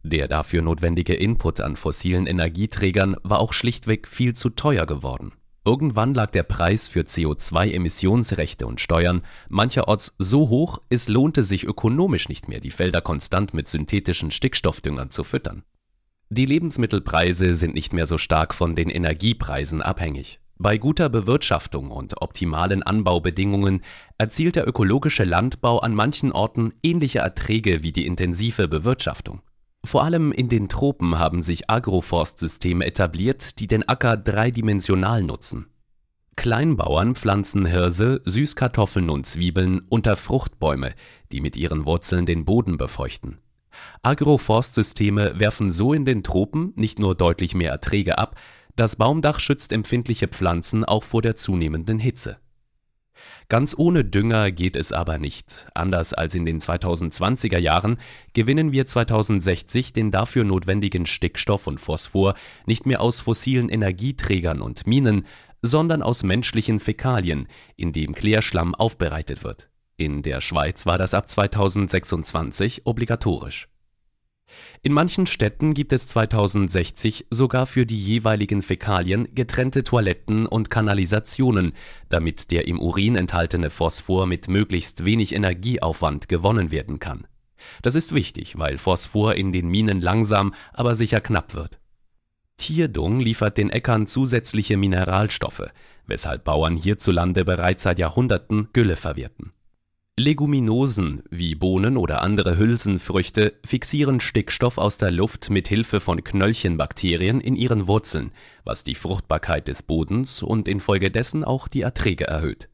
Der 0.03 0.27
dafür 0.27 0.61
notwendige 0.61 1.15
Input 1.15 1.61
an 1.61 1.77
fossilen 1.77 2.27
Energieträgern 2.27 3.15
war 3.23 3.39
auch 3.39 3.53
schlichtweg 3.53 4.07
viel 4.07 4.35
zu 4.35 4.51
teuer 4.51 4.85
geworden. 4.85 5.31
Irgendwann 5.69 6.15
lag 6.15 6.31
der 6.31 6.41
Preis 6.41 6.87
für 6.87 7.01
CO2-Emissionsrechte 7.01 8.65
und 8.65 8.81
Steuern 8.81 9.21
mancherorts 9.49 10.15
so 10.17 10.49
hoch, 10.49 10.79
es 10.89 11.07
lohnte 11.07 11.43
sich 11.43 11.63
ökonomisch 11.63 12.27
nicht 12.27 12.47
mehr, 12.49 12.59
die 12.59 12.71
Felder 12.71 13.01
konstant 13.01 13.53
mit 13.53 13.67
synthetischen 13.67 14.31
Stickstoffdüngern 14.31 15.11
zu 15.11 15.23
füttern. 15.23 15.61
Die 16.31 16.47
Lebensmittelpreise 16.47 17.53
sind 17.53 17.75
nicht 17.75 17.93
mehr 17.93 18.07
so 18.07 18.17
stark 18.17 18.55
von 18.55 18.75
den 18.75 18.89
Energiepreisen 18.89 19.83
abhängig. 19.83 20.39
Bei 20.57 20.79
guter 20.79 21.07
Bewirtschaftung 21.07 21.91
und 21.91 22.19
optimalen 22.19 22.81
Anbaubedingungen 22.81 23.83
erzielt 24.17 24.55
der 24.55 24.67
ökologische 24.67 25.23
Landbau 25.23 25.77
an 25.77 25.93
manchen 25.93 26.31
Orten 26.31 26.73
ähnliche 26.81 27.19
Erträge 27.19 27.83
wie 27.83 27.91
die 27.91 28.07
intensive 28.07 28.67
Bewirtschaftung. 28.67 29.43
Vor 29.85 30.03
allem 30.03 30.31
in 30.31 30.49
den 30.49 30.69
Tropen 30.69 31.17
haben 31.17 31.41
sich 31.41 31.69
Agroforstsysteme 31.69 32.85
etabliert, 32.85 33.59
die 33.59 33.67
den 33.67 33.87
Acker 33.87 34.17
dreidimensional 34.17 35.23
nutzen. 35.23 35.67
Kleinbauern 36.35 37.15
pflanzen 37.15 37.65
Hirse, 37.65 38.21
Süßkartoffeln 38.25 39.09
und 39.09 39.25
Zwiebeln 39.25 39.81
unter 39.89 40.15
Fruchtbäume, 40.15 40.93
die 41.31 41.41
mit 41.41 41.57
ihren 41.57 41.85
Wurzeln 41.85 42.25
den 42.25 42.45
Boden 42.45 42.77
befeuchten. 42.77 43.39
Agroforstsysteme 44.03 45.39
werfen 45.39 45.71
so 45.71 45.93
in 45.93 46.05
den 46.05 46.23
Tropen 46.23 46.73
nicht 46.75 46.99
nur 46.99 47.15
deutlich 47.15 47.55
mehr 47.55 47.71
Erträge 47.71 48.17
ab, 48.17 48.39
das 48.75 48.95
Baumdach 48.95 49.41
schützt 49.41 49.73
empfindliche 49.73 50.29
Pflanzen 50.29 50.85
auch 50.85 51.03
vor 51.03 51.21
der 51.21 51.35
zunehmenden 51.35 51.99
Hitze. 51.99 52.37
Ganz 53.49 53.73
ohne 53.75 54.05
Dünger 54.05 54.51
geht 54.51 54.75
es 54.75 54.93
aber 54.93 55.17
nicht. 55.17 55.67
Anders 55.73 56.13
als 56.13 56.35
in 56.35 56.45
den 56.45 56.59
2020er 56.59 57.57
Jahren 57.57 57.97
gewinnen 58.33 58.71
wir 58.71 58.85
2060 58.85 59.91
den 59.91 60.11
dafür 60.11 60.43
notwendigen 60.43 61.07
Stickstoff 61.07 61.65
und 61.65 61.79
Phosphor 61.79 62.35
nicht 62.67 62.85
mehr 62.85 63.01
aus 63.01 63.21
fossilen 63.21 63.69
Energieträgern 63.69 64.61
und 64.61 64.85
Minen, 64.85 65.25
sondern 65.63 66.03
aus 66.03 66.21
menschlichen 66.21 66.79
Fäkalien, 66.79 67.47
in 67.75 67.91
dem 67.91 68.13
Klärschlamm 68.13 68.75
aufbereitet 68.75 69.43
wird. 69.43 69.71
In 69.97 70.21
der 70.21 70.41
Schweiz 70.41 70.85
war 70.85 70.99
das 70.99 71.15
ab 71.15 71.27
2026 71.27 72.83
obligatorisch. 72.85 73.67
In 74.81 74.93
manchen 74.93 75.27
Städten 75.27 75.73
gibt 75.73 75.93
es 75.93 76.07
2060 76.07 77.27
sogar 77.29 77.65
für 77.67 77.85
die 77.85 78.01
jeweiligen 78.01 78.61
Fäkalien 78.61 79.33
getrennte 79.35 79.83
Toiletten 79.83 80.45
und 80.45 80.69
Kanalisationen, 80.69 81.73
damit 82.09 82.51
der 82.51 82.67
im 82.67 82.79
Urin 82.79 83.15
enthaltene 83.15 83.69
Phosphor 83.69 84.25
mit 84.25 84.47
möglichst 84.47 85.05
wenig 85.05 85.33
Energieaufwand 85.33 86.29
gewonnen 86.29 86.71
werden 86.71 86.99
kann. 86.99 87.27
Das 87.81 87.95
ist 87.95 88.13
wichtig, 88.13 88.57
weil 88.57 88.77
Phosphor 88.77 89.35
in 89.35 89.51
den 89.51 89.67
Minen 89.67 90.01
langsam, 90.01 90.53
aber 90.73 90.95
sicher 90.95 91.19
knapp 91.19 91.53
wird. 91.53 91.79
Tierdung 92.57 93.19
liefert 93.19 93.57
den 93.57 93.69
Äckern 93.69 94.07
zusätzliche 94.07 94.77
Mineralstoffe, 94.77 95.71
weshalb 96.05 96.43
Bauern 96.43 96.75
hierzulande 96.75 97.45
bereits 97.45 97.83
seit 97.83 97.99
Jahrhunderten 97.99 98.69
Gülle 98.73 98.95
verwerten 98.95 99.53
Leguminosen 100.19 101.23
wie 101.29 101.55
Bohnen 101.55 101.95
oder 101.95 102.21
andere 102.21 102.57
Hülsenfrüchte 102.57 103.53
fixieren 103.65 104.19
Stickstoff 104.19 104.77
aus 104.77 104.97
der 104.97 105.11
Luft 105.11 105.49
mit 105.49 105.69
Hilfe 105.69 106.01
von 106.01 106.21
Knöllchenbakterien 106.21 107.39
in 107.39 107.55
ihren 107.55 107.87
Wurzeln, 107.87 108.31
was 108.65 108.83
die 108.83 108.95
Fruchtbarkeit 108.95 109.69
des 109.69 109.81
Bodens 109.81 110.43
und 110.43 110.67
infolgedessen 110.67 111.45
auch 111.45 111.69
die 111.69 111.83
Erträge 111.83 112.27
erhöht. 112.27 112.67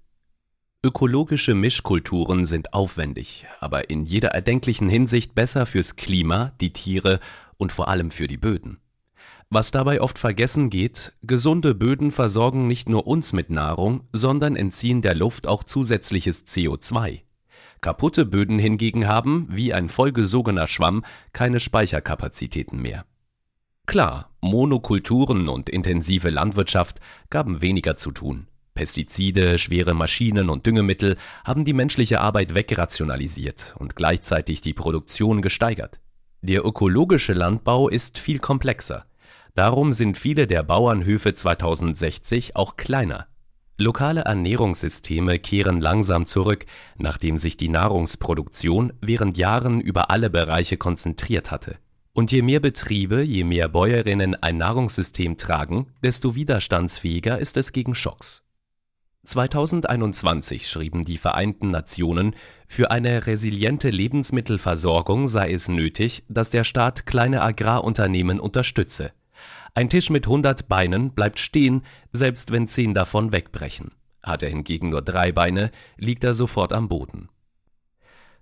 Ökologische 0.83 1.53
Mischkulturen 1.53 2.47
sind 2.47 2.73
aufwendig, 2.73 3.45
aber 3.59 3.91
in 3.91 4.05
jeder 4.05 4.29
erdenklichen 4.29 4.89
Hinsicht 4.89 5.35
besser 5.35 5.67
fürs 5.67 5.95
Klima, 5.95 6.53
die 6.61 6.73
Tiere 6.73 7.19
und 7.57 7.71
vor 7.71 7.89
allem 7.89 8.09
für 8.09 8.27
die 8.27 8.37
Böden. 8.37 8.79
Was 9.51 9.69
dabei 9.69 10.01
oft 10.01 10.17
vergessen 10.17 10.71
geht, 10.71 11.13
gesunde 11.21 11.75
Böden 11.75 12.11
versorgen 12.11 12.67
nicht 12.67 12.89
nur 12.89 13.05
uns 13.05 13.33
mit 13.33 13.51
Nahrung, 13.51 14.07
sondern 14.11 14.55
entziehen 14.55 15.03
der 15.03 15.13
Luft 15.13 15.45
auch 15.45 15.63
zusätzliches 15.63 16.47
CO2. 16.47 17.24
Kaputte 17.85 18.25
Böden 18.25 18.57
hingegen 18.57 19.07
haben, 19.07 19.45
wie 19.47 19.71
ein 19.71 19.89
vollgesogener 19.89 20.65
Schwamm, 20.65 21.05
keine 21.33 21.59
Speicherkapazitäten 21.59 22.81
mehr. 22.81 23.05
Klar, 23.85 24.31
Monokulturen 24.41 25.47
und 25.49 25.69
intensive 25.69 26.31
Landwirtschaft 26.31 26.99
gaben 27.29 27.61
weniger 27.61 27.95
zu 27.95 28.09
tun. 28.09 28.47
Pestizide, 28.73 29.59
schwere 29.59 29.93
Maschinen 29.93 30.49
und 30.49 30.65
Düngemittel 30.65 31.15
haben 31.43 31.63
die 31.63 31.73
menschliche 31.73 32.21
Arbeit 32.21 32.55
wegrationalisiert 32.55 33.75
und 33.77 33.95
gleichzeitig 33.95 34.61
die 34.61 34.73
Produktion 34.73 35.43
gesteigert. 35.43 35.99
Der 36.41 36.65
ökologische 36.65 37.33
Landbau 37.33 37.87
ist 37.87 38.17
viel 38.17 38.39
komplexer. 38.39 39.05
Darum 39.53 39.93
sind 39.93 40.17
viele 40.17 40.47
der 40.47 40.63
Bauernhöfe 40.63 41.35
2060 41.35 42.55
auch 42.55 42.77
kleiner. 42.77 43.27
Lokale 43.77 44.21
Ernährungssysteme 44.21 45.37
kehren 45.37 45.81
langsam 45.81 46.25
zurück, 46.25 46.65
nachdem 46.97 47.37
sich 47.37 47.57
die 47.57 47.67
Nahrungsproduktion 47.67 48.93
während 49.01 49.37
Jahren 49.37 49.81
über 49.81 50.09
alle 50.09 50.29
Bereiche 50.29 50.77
konzentriert 50.77 51.51
hatte. 51.51 51.77
Und 52.13 52.31
je 52.31 52.41
mehr 52.41 52.61
Betriebe, 52.61 53.21
je 53.21 53.43
mehr 53.43 53.67
Bäuerinnen 53.67 54.41
ein 54.41 54.57
Nahrungssystem 54.57 55.35
tragen, 55.35 55.87
desto 56.01 56.35
widerstandsfähiger 56.35 57.37
ist 57.37 57.57
es 57.57 57.73
gegen 57.73 57.95
Schocks. 57.95 58.43
2021 59.25 60.69
schrieben 60.69 61.03
die 61.03 61.17
Vereinten 61.17 61.71
Nationen, 61.71 62.35
für 62.69 62.91
eine 62.91 63.27
resiliente 63.27 63.89
Lebensmittelversorgung 63.89 65.27
sei 65.27 65.51
es 65.51 65.67
nötig, 65.67 66.23
dass 66.29 66.49
der 66.49 66.63
Staat 66.63 67.05
kleine 67.05 67.41
Agrarunternehmen 67.41 68.39
unterstütze 68.39 69.11
ein 69.75 69.89
Tisch 69.89 70.09
mit 70.09 70.25
100 70.25 70.67
Beinen 70.67 71.11
bleibt 71.11 71.39
stehen, 71.39 71.83
selbst 72.11 72.51
wenn 72.51 72.67
zehn 72.67 72.93
davon 72.93 73.31
wegbrechen. 73.31 73.91
Hat 74.23 74.41
er 74.41 74.49
hingegen 74.49 74.89
nur 74.89 75.01
drei 75.01 75.31
Beine, 75.31 75.69
liegt 75.97 76.23
er 76.23 76.33
sofort 76.33 76.73
am 76.73 76.87
Boden. 76.87 77.29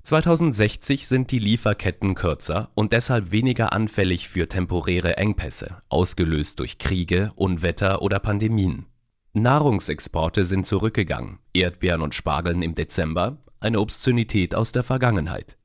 2060 0.04 1.08
sind 1.08 1.32
die 1.32 1.40
Lieferketten 1.40 2.14
kürzer 2.14 2.70
und 2.76 2.94
deshalb 2.94 3.32
weniger 3.32 3.74
anfällig 3.74 4.30
für 4.30 4.48
temporäre 4.48 5.18
Engpässe, 5.18 5.82
ausgelöst 5.90 6.60
durch 6.60 6.78
Kriege, 6.78 7.32
Unwetter 7.36 8.02
oder 8.02 8.20
Pandemien. 8.20 8.86
Nahrungsexporte 9.32 10.46
sind 10.46 10.68
zurückgegangen, 10.68 11.40
Erdbeeren 11.54 12.02
und 12.02 12.14
Spargeln 12.14 12.62
im 12.62 12.76
Dezember, 12.76 13.38
eine 13.60 13.80
Obszönität 13.80 14.54
aus 14.54 14.72
der 14.72 14.84
Vergangenheit. 14.84 15.58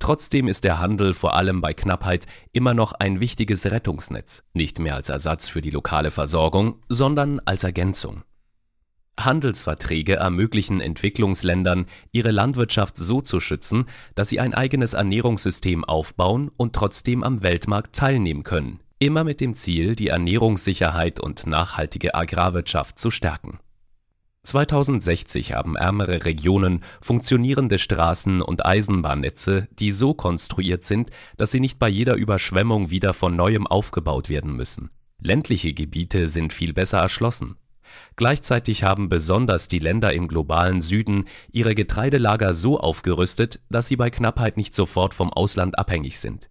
Trotzdem 0.00 0.48
ist 0.48 0.64
der 0.64 0.78
Handel 0.78 1.12
vor 1.12 1.36
allem 1.36 1.60
bei 1.60 1.74
Knappheit 1.74 2.26
immer 2.52 2.74
noch 2.74 2.92
ein 2.92 3.20
wichtiges 3.20 3.66
Rettungsnetz, 3.66 4.42
nicht 4.54 4.78
mehr 4.78 4.96
als 4.96 5.10
Ersatz 5.10 5.48
für 5.48 5.60
die 5.60 5.70
lokale 5.70 6.10
Versorgung, 6.10 6.82
sondern 6.88 7.38
als 7.44 7.64
Ergänzung. 7.64 8.24
Handelsverträge 9.20 10.16
ermöglichen 10.16 10.80
Entwicklungsländern, 10.80 11.84
ihre 12.12 12.30
Landwirtschaft 12.30 12.96
so 12.96 13.20
zu 13.20 13.40
schützen, 13.40 13.84
dass 14.14 14.30
sie 14.30 14.40
ein 14.40 14.54
eigenes 14.54 14.94
Ernährungssystem 14.94 15.84
aufbauen 15.84 16.50
und 16.56 16.74
trotzdem 16.74 17.22
am 17.22 17.42
Weltmarkt 17.42 17.94
teilnehmen 17.94 18.42
können, 18.42 18.80
immer 18.98 19.22
mit 19.22 19.42
dem 19.42 19.54
Ziel, 19.54 19.94
die 19.94 20.08
Ernährungssicherheit 20.08 21.20
und 21.20 21.46
nachhaltige 21.46 22.14
Agrarwirtschaft 22.14 22.98
zu 22.98 23.10
stärken 23.10 23.60
2060 24.50 25.52
haben 25.52 25.76
ärmere 25.76 26.24
Regionen 26.24 26.82
funktionierende 27.00 27.78
Straßen 27.78 28.42
und 28.42 28.66
Eisenbahnnetze, 28.66 29.68
die 29.78 29.92
so 29.92 30.12
konstruiert 30.12 30.82
sind, 30.82 31.10
dass 31.36 31.52
sie 31.52 31.60
nicht 31.60 31.78
bei 31.78 31.88
jeder 31.88 32.14
Überschwemmung 32.16 32.90
wieder 32.90 33.14
von 33.14 33.36
neuem 33.36 33.66
aufgebaut 33.66 34.28
werden 34.28 34.56
müssen. 34.56 34.90
Ländliche 35.20 35.72
Gebiete 35.72 36.26
sind 36.26 36.52
viel 36.52 36.72
besser 36.72 36.98
erschlossen. 36.98 37.58
Gleichzeitig 38.16 38.82
haben 38.82 39.08
besonders 39.08 39.68
die 39.68 39.78
Länder 39.78 40.12
im 40.12 40.26
globalen 40.26 40.80
Süden 40.80 41.26
ihre 41.52 41.76
Getreidelager 41.76 42.54
so 42.54 42.80
aufgerüstet, 42.80 43.60
dass 43.68 43.86
sie 43.86 43.96
bei 43.96 44.10
Knappheit 44.10 44.56
nicht 44.56 44.74
sofort 44.74 45.14
vom 45.14 45.32
Ausland 45.32 45.78
abhängig 45.78 46.18
sind 46.18 46.50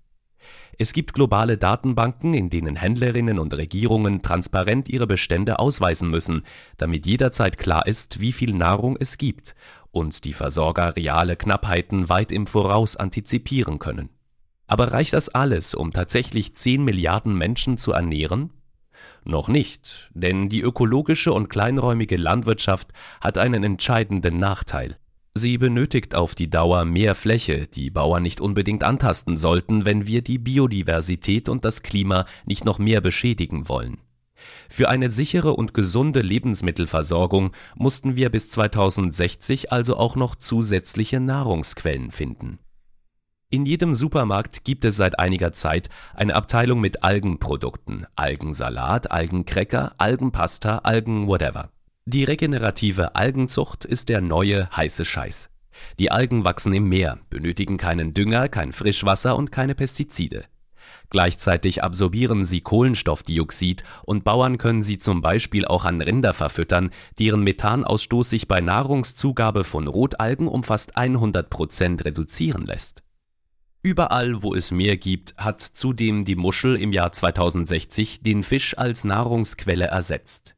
es 0.81 0.93
gibt 0.93 1.13
globale 1.13 1.57
Datenbanken, 1.57 2.33
in 2.33 2.49
denen 2.49 2.77
Händlerinnen 2.77 3.37
und 3.37 3.53
Regierungen 3.53 4.21
transparent 4.21 4.87
ihre 4.87 5.07
Bestände 5.07 5.59
ausweisen 5.59 6.09
müssen, 6.09 6.43
damit 6.77 7.05
jederzeit 7.05 7.57
klar 7.57 7.85
ist, 7.85 8.21
wie 8.21 8.31
viel 8.31 8.53
Nahrung 8.53 8.95
es 8.97 9.17
gibt 9.17 9.55
und 9.91 10.23
die 10.23 10.31
Versorger 10.31 10.95
reale 10.95 11.35
Knappheiten 11.35 12.07
weit 12.07 12.31
im 12.31 12.47
Voraus 12.47 12.95
antizipieren 12.95 13.77
können. 13.77 14.11
Aber 14.67 14.93
reicht 14.93 15.11
das 15.11 15.27
alles, 15.27 15.75
um 15.75 15.91
tatsächlich 15.91 16.55
10 16.55 16.85
Milliarden 16.85 17.37
Menschen 17.37 17.77
zu 17.77 17.91
ernähren? 17.91 18.53
Noch 19.25 19.49
nicht, 19.49 20.09
denn 20.13 20.47
die 20.47 20.61
ökologische 20.61 21.33
und 21.33 21.49
kleinräumige 21.49 22.15
Landwirtschaft 22.15 22.93
hat 23.19 23.37
einen 23.37 23.65
entscheidenden 23.65 24.39
Nachteil. 24.39 24.97
Sie 25.39 25.57
benötigt 25.57 26.15
auf 26.15 26.35
die 26.35 26.49
Dauer 26.49 26.83
mehr 26.83 27.15
Fläche, 27.15 27.67
die 27.67 27.89
Bauern 27.89 28.23
nicht 28.23 28.41
unbedingt 28.41 28.83
antasten 28.83 29.37
sollten, 29.37 29.85
wenn 29.85 30.05
wir 30.05 30.21
die 30.21 30.37
Biodiversität 30.37 31.47
und 31.47 31.63
das 31.63 31.81
Klima 31.81 32.25
nicht 32.45 32.65
noch 32.65 32.77
mehr 32.77 32.99
beschädigen 32.99 33.69
wollen. 33.69 33.99
Für 34.67 34.89
eine 34.89 35.09
sichere 35.09 35.53
und 35.53 35.73
gesunde 35.73 36.19
Lebensmittelversorgung 36.19 37.53
mussten 37.75 38.17
wir 38.17 38.29
bis 38.29 38.49
2060 38.49 39.71
also 39.71 39.95
auch 39.95 40.17
noch 40.17 40.35
zusätzliche 40.35 41.21
Nahrungsquellen 41.21 42.11
finden. 42.11 42.59
In 43.49 43.65
jedem 43.65 43.93
Supermarkt 43.93 44.65
gibt 44.65 44.83
es 44.83 44.97
seit 44.97 45.19
einiger 45.19 45.53
Zeit 45.53 45.87
eine 46.15 46.35
Abteilung 46.35 46.81
mit 46.81 47.05
Algenprodukten, 47.05 48.05
Algensalat, 48.17 49.09
Algencracker, 49.09 49.93
Algenpasta, 49.97 50.79
Algen 50.79 51.27
whatever. 51.27 51.71
Die 52.11 52.23
regenerative 52.23 53.13
Algenzucht 53.13 53.85
ist 53.85 54.09
der 54.09 54.19
neue 54.19 54.67
heiße 54.75 55.05
Scheiß. 55.05 55.51
Die 55.99 56.09
Algen 56.09 56.43
wachsen 56.43 56.73
im 56.73 56.89
Meer, 56.89 57.19
benötigen 57.29 57.77
keinen 57.77 58.15
Dünger, 58.15 58.49
kein 58.49 58.73
Frischwasser 58.73 59.37
und 59.37 59.51
keine 59.51 59.75
Pestizide. 59.75 60.45
Gleichzeitig 61.11 61.83
absorbieren 61.83 62.45
sie 62.45 62.61
Kohlenstoffdioxid 62.61 63.83
und 64.01 64.23
Bauern 64.23 64.57
können 64.57 64.81
sie 64.81 64.97
zum 64.97 65.21
Beispiel 65.21 65.65
auch 65.65 65.85
an 65.85 66.01
Rinder 66.01 66.33
verfüttern, 66.33 66.89
deren 67.19 67.43
Methanausstoß 67.43 68.27
sich 68.27 68.47
bei 68.47 68.59
Nahrungszugabe 68.59 69.63
von 69.63 69.87
Rotalgen 69.87 70.47
um 70.47 70.63
fast 70.63 70.97
100 70.97 71.51
Prozent 71.51 72.05
reduzieren 72.05 72.65
lässt. 72.65 73.03
Überall, 73.83 74.41
wo 74.41 74.55
es 74.55 74.71
Meer 74.71 74.97
gibt, 74.97 75.35
hat 75.37 75.61
zudem 75.61 76.25
die 76.25 76.35
Muschel 76.35 76.75
im 76.75 76.91
Jahr 76.91 77.11
2060 77.11 78.23
den 78.23 78.41
Fisch 78.41 78.75
als 78.79 79.03
Nahrungsquelle 79.03 79.85
ersetzt. 79.85 80.55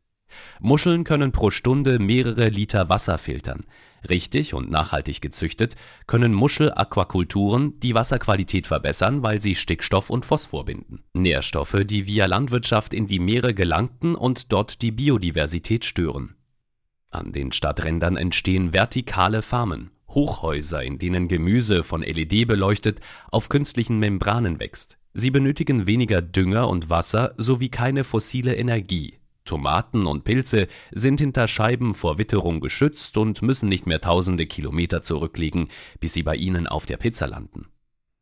Muscheln 0.59 1.03
können 1.03 1.31
pro 1.31 1.51
Stunde 1.51 1.99
mehrere 1.99 2.49
Liter 2.49 2.89
Wasser 2.89 3.17
filtern. 3.17 3.65
Richtig 4.09 4.53
und 4.53 4.71
nachhaltig 4.71 5.21
gezüchtet 5.21 5.75
können 6.07 6.33
Muschelaquakulturen 6.33 7.79
die 7.79 7.93
Wasserqualität 7.93 8.67
verbessern, 8.67 9.21
weil 9.21 9.41
sie 9.41 9.55
Stickstoff 9.55 10.09
und 10.09 10.25
Phosphor 10.25 10.65
binden. 10.65 11.03
Nährstoffe, 11.13 11.77
die 11.85 12.07
via 12.07 12.25
Landwirtschaft 12.25 12.93
in 12.93 13.05
die 13.05 13.19
Meere 13.19 13.53
gelangten 13.53 14.15
und 14.15 14.51
dort 14.51 14.81
die 14.81 14.91
Biodiversität 14.91 15.85
stören. 15.85 16.35
An 17.11 17.31
den 17.31 17.51
Stadträndern 17.51 18.17
entstehen 18.17 18.73
vertikale 18.73 19.41
Farmen, 19.41 19.91
Hochhäuser, 20.09 20.83
in 20.83 20.97
denen 20.97 21.27
Gemüse 21.27 21.83
von 21.83 22.01
LED 22.01 22.47
beleuchtet 22.47 23.01
auf 23.31 23.49
künstlichen 23.49 23.99
Membranen 23.99 24.59
wächst. 24.59 24.97
Sie 25.13 25.29
benötigen 25.29 25.87
weniger 25.87 26.21
Dünger 26.21 26.69
und 26.69 26.89
Wasser 26.89 27.33
sowie 27.37 27.69
keine 27.69 28.03
fossile 28.03 28.55
Energie. 28.55 29.20
Tomaten 29.45 30.06
und 30.06 30.23
Pilze 30.23 30.67
sind 30.91 31.19
hinter 31.19 31.47
Scheiben 31.47 31.93
vor 31.93 32.17
Witterung 32.17 32.60
geschützt 32.60 33.17
und 33.17 33.41
müssen 33.41 33.69
nicht 33.69 33.88
mehr 33.88 34.01
tausende 34.01 34.45
Kilometer 34.45 35.01
zurücklegen, 35.01 35.69
bis 35.99 36.13
sie 36.13 36.23
bei 36.23 36.36
Ihnen 36.36 36.67
auf 36.67 36.86
der 36.86 36.97
Pizza 36.97 37.27
landen. 37.27 37.67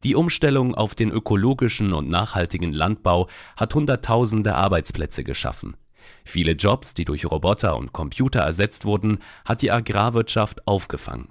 Die 0.03 0.15
Umstellung 0.15 0.75
auf 0.75 0.95
den 0.95 1.12
ökologischen 1.12 1.91
und 1.91 2.10
nachhaltigen 2.10 2.71
Landbau 2.71 3.27
hat 3.58 3.75
Hunderttausende 3.75 4.55
Arbeitsplätze 4.55 5.25
geschaffen. 5.25 5.75
Viele 6.23 6.53
Jobs, 6.53 6.93
die 6.93 7.03
durch 7.03 7.25
Roboter 7.29 7.75
und 7.75 7.91
Computer 7.91 8.39
ersetzt 8.39 8.86
wurden, 8.86 9.19
hat 9.43 9.62
die 9.62 9.71
Agrarwirtschaft 9.71 10.67
aufgefangen. 10.67 11.29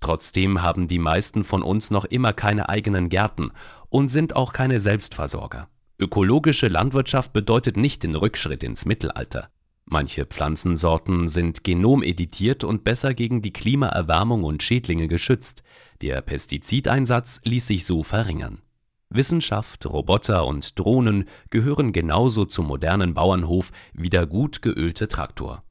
Trotzdem 0.00 0.62
haben 0.62 0.88
die 0.88 0.98
meisten 0.98 1.44
von 1.44 1.62
uns 1.62 1.90
noch 1.90 2.04
immer 2.04 2.32
keine 2.32 2.68
eigenen 2.68 3.10
Gärten 3.10 3.50
und 3.88 4.08
sind 4.08 4.34
auch 4.34 4.52
keine 4.52 4.80
Selbstversorger. 4.80 5.68
Ökologische 5.98 6.68
Landwirtschaft 6.68 7.32
bedeutet 7.32 7.78
nicht 7.78 8.02
den 8.02 8.16
Rückschritt 8.16 8.62
ins 8.62 8.84
Mittelalter. 8.84 9.48
Manche 9.86 10.26
Pflanzensorten 10.26 11.28
sind 11.28 11.64
genomeditiert 11.64 12.64
und 12.64 12.84
besser 12.84 13.14
gegen 13.14 13.40
die 13.40 13.52
Klimaerwärmung 13.52 14.44
und 14.44 14.62
Schädlinge 14.62 15.08
geschützt. 15.08 15.62
Der 16.02 16.20
Pestizideinsatz 16.20 17.40
ließ 17.44 17.66
sich 17.66 17.86
so 17.86 18.02
verringern. 18.02 18.60
Wissenschaft, 19.08 19.86
Roboter 19.86 20.44
und 20.46 20.78
Drohnen 20.78 21.24
gehören 21.48 21.92
genauso 21.92 22.44
zum 22.44 22.66
modernen 22.66 23.14
Bauernhof 23.14 23.70
wie 23.94 24.10
der 24.10 24.26
gut 24.26 24.60
geölte 24.60 25.08
Traktor. 25.08 25.62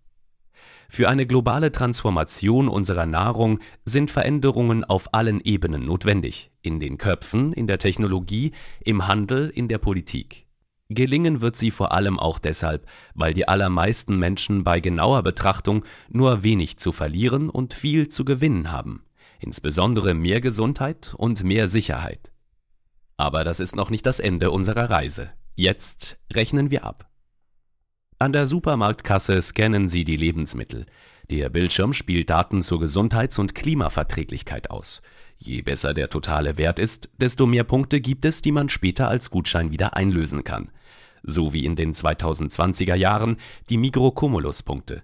Für 0.95 1.09
eine 1.09 1.27
globale 1.27 1.73
Transformation 1.73 2.69
unserer 2.69 3.05
Nahrung 3.05 3.59
sind 3.83 4.09
Veränderungen 4.11 4.85
auf 4.85 5.13
allen 5.13 5.41
Ebenen 5.41 5.85
notwendig, 5.85 6.51
in 6.61 6.79
den 6.79 6.97
Köpfen, 6.97 7.51
in 7.51 7.67
der 7.67 7.79
Technologie, 7.79 8.53
im 8.79 9.05
Handel, 9.05 9.49
in 9.49 9.67
der 9.67 9.77
Politik. 9.77 10.47
Gelingen 10.87 11.41
wird 11.41 11.57
sie 11.57 11.69
vor 11.69 11.91
allem 11.91 12.17
auch 12.17 12.39
deshalb, 12.39 12.87
weil 13.13 13.33
die 13.33 13.45
allermeisten 13.45 14.17
Menschen 14.17 14.63
bei 14.63 14.79
genauer 14.79 15.21
Betrachtung 15.21 15.83
nur 16.07 16.45
wenig 16.45 16.77
zu 16.77 16.93
verlieren 16.93 17.49
und 17.49 17.73
viel 17.73 18.07
zu 18.07 18.23
gewinnen 18.23 18.71
haben, 18.71 19.03
insbesondere 19.39 20.13
mehr 20.13 20.39
Gesundheit 20.39 21.13
und 21.17 21.43
mehr 21.43 21.67
Sicherheit. 21.67 22.31
Aber 23.17 23.43
das 23.43 23.59
ist 23.59 23.75
noch 23.75 23.89
nicht 23.89 24.05
das 24.05 24.21
Ende 24.21 24.49
unserer 24.49 24.89
Reise. 24.89 25.31
Jetzt 25.55 26.15
rechnen 26.31 26.71
wir 26.71 26.85
ab. 26.85 27.09
An 28.17 28.31
der 28.31 28.45
Supermarktkasse 28.45 29.41
scannen 29.41 29.89
Sie 29.89 30.05
die 30.05 30.15
Lebensmittel. 30.15 30.85
Der 31.29 31.49
Bildschirm 31.49 31.91
spielt 31.91 32.29
Daten 32.29 32.61
zur 32.61 32.79
Gesundheits- 32.79 33.39
und 33.39 33.55
Klimaverträglichkeit 33.55 34.71
aus. 34.71 35.01
Je 35.37 35.61
besser 35.61 35.93
der 35.93 36.09
totale 36.09 36.57
Wert 36.57 36.79
ist, 36.79 37.09
desto 37.17 37.45
mehr 37.45 37.65
Punkte 37.65 37.99
gibt 37.99 38.23
es, 38.23 38.41
die 38.41 38.53
man 38.53 38.69
später 38.69 39.09
als 39.09 39.31
Gutschein 39.31 39.71
wieder 39.71 39.97
einlösen 39.97 40.45
kann. 40.45 40.71
So 41.23 41.51
wie 41.51 41.65
in 41.65 41.75
den 41.75 41.93
2020er 41.93 42.95
Jahren 42.95 43.35
die 43.69 43.77
Migro-Cumulus-Punkte. 43.77 45.03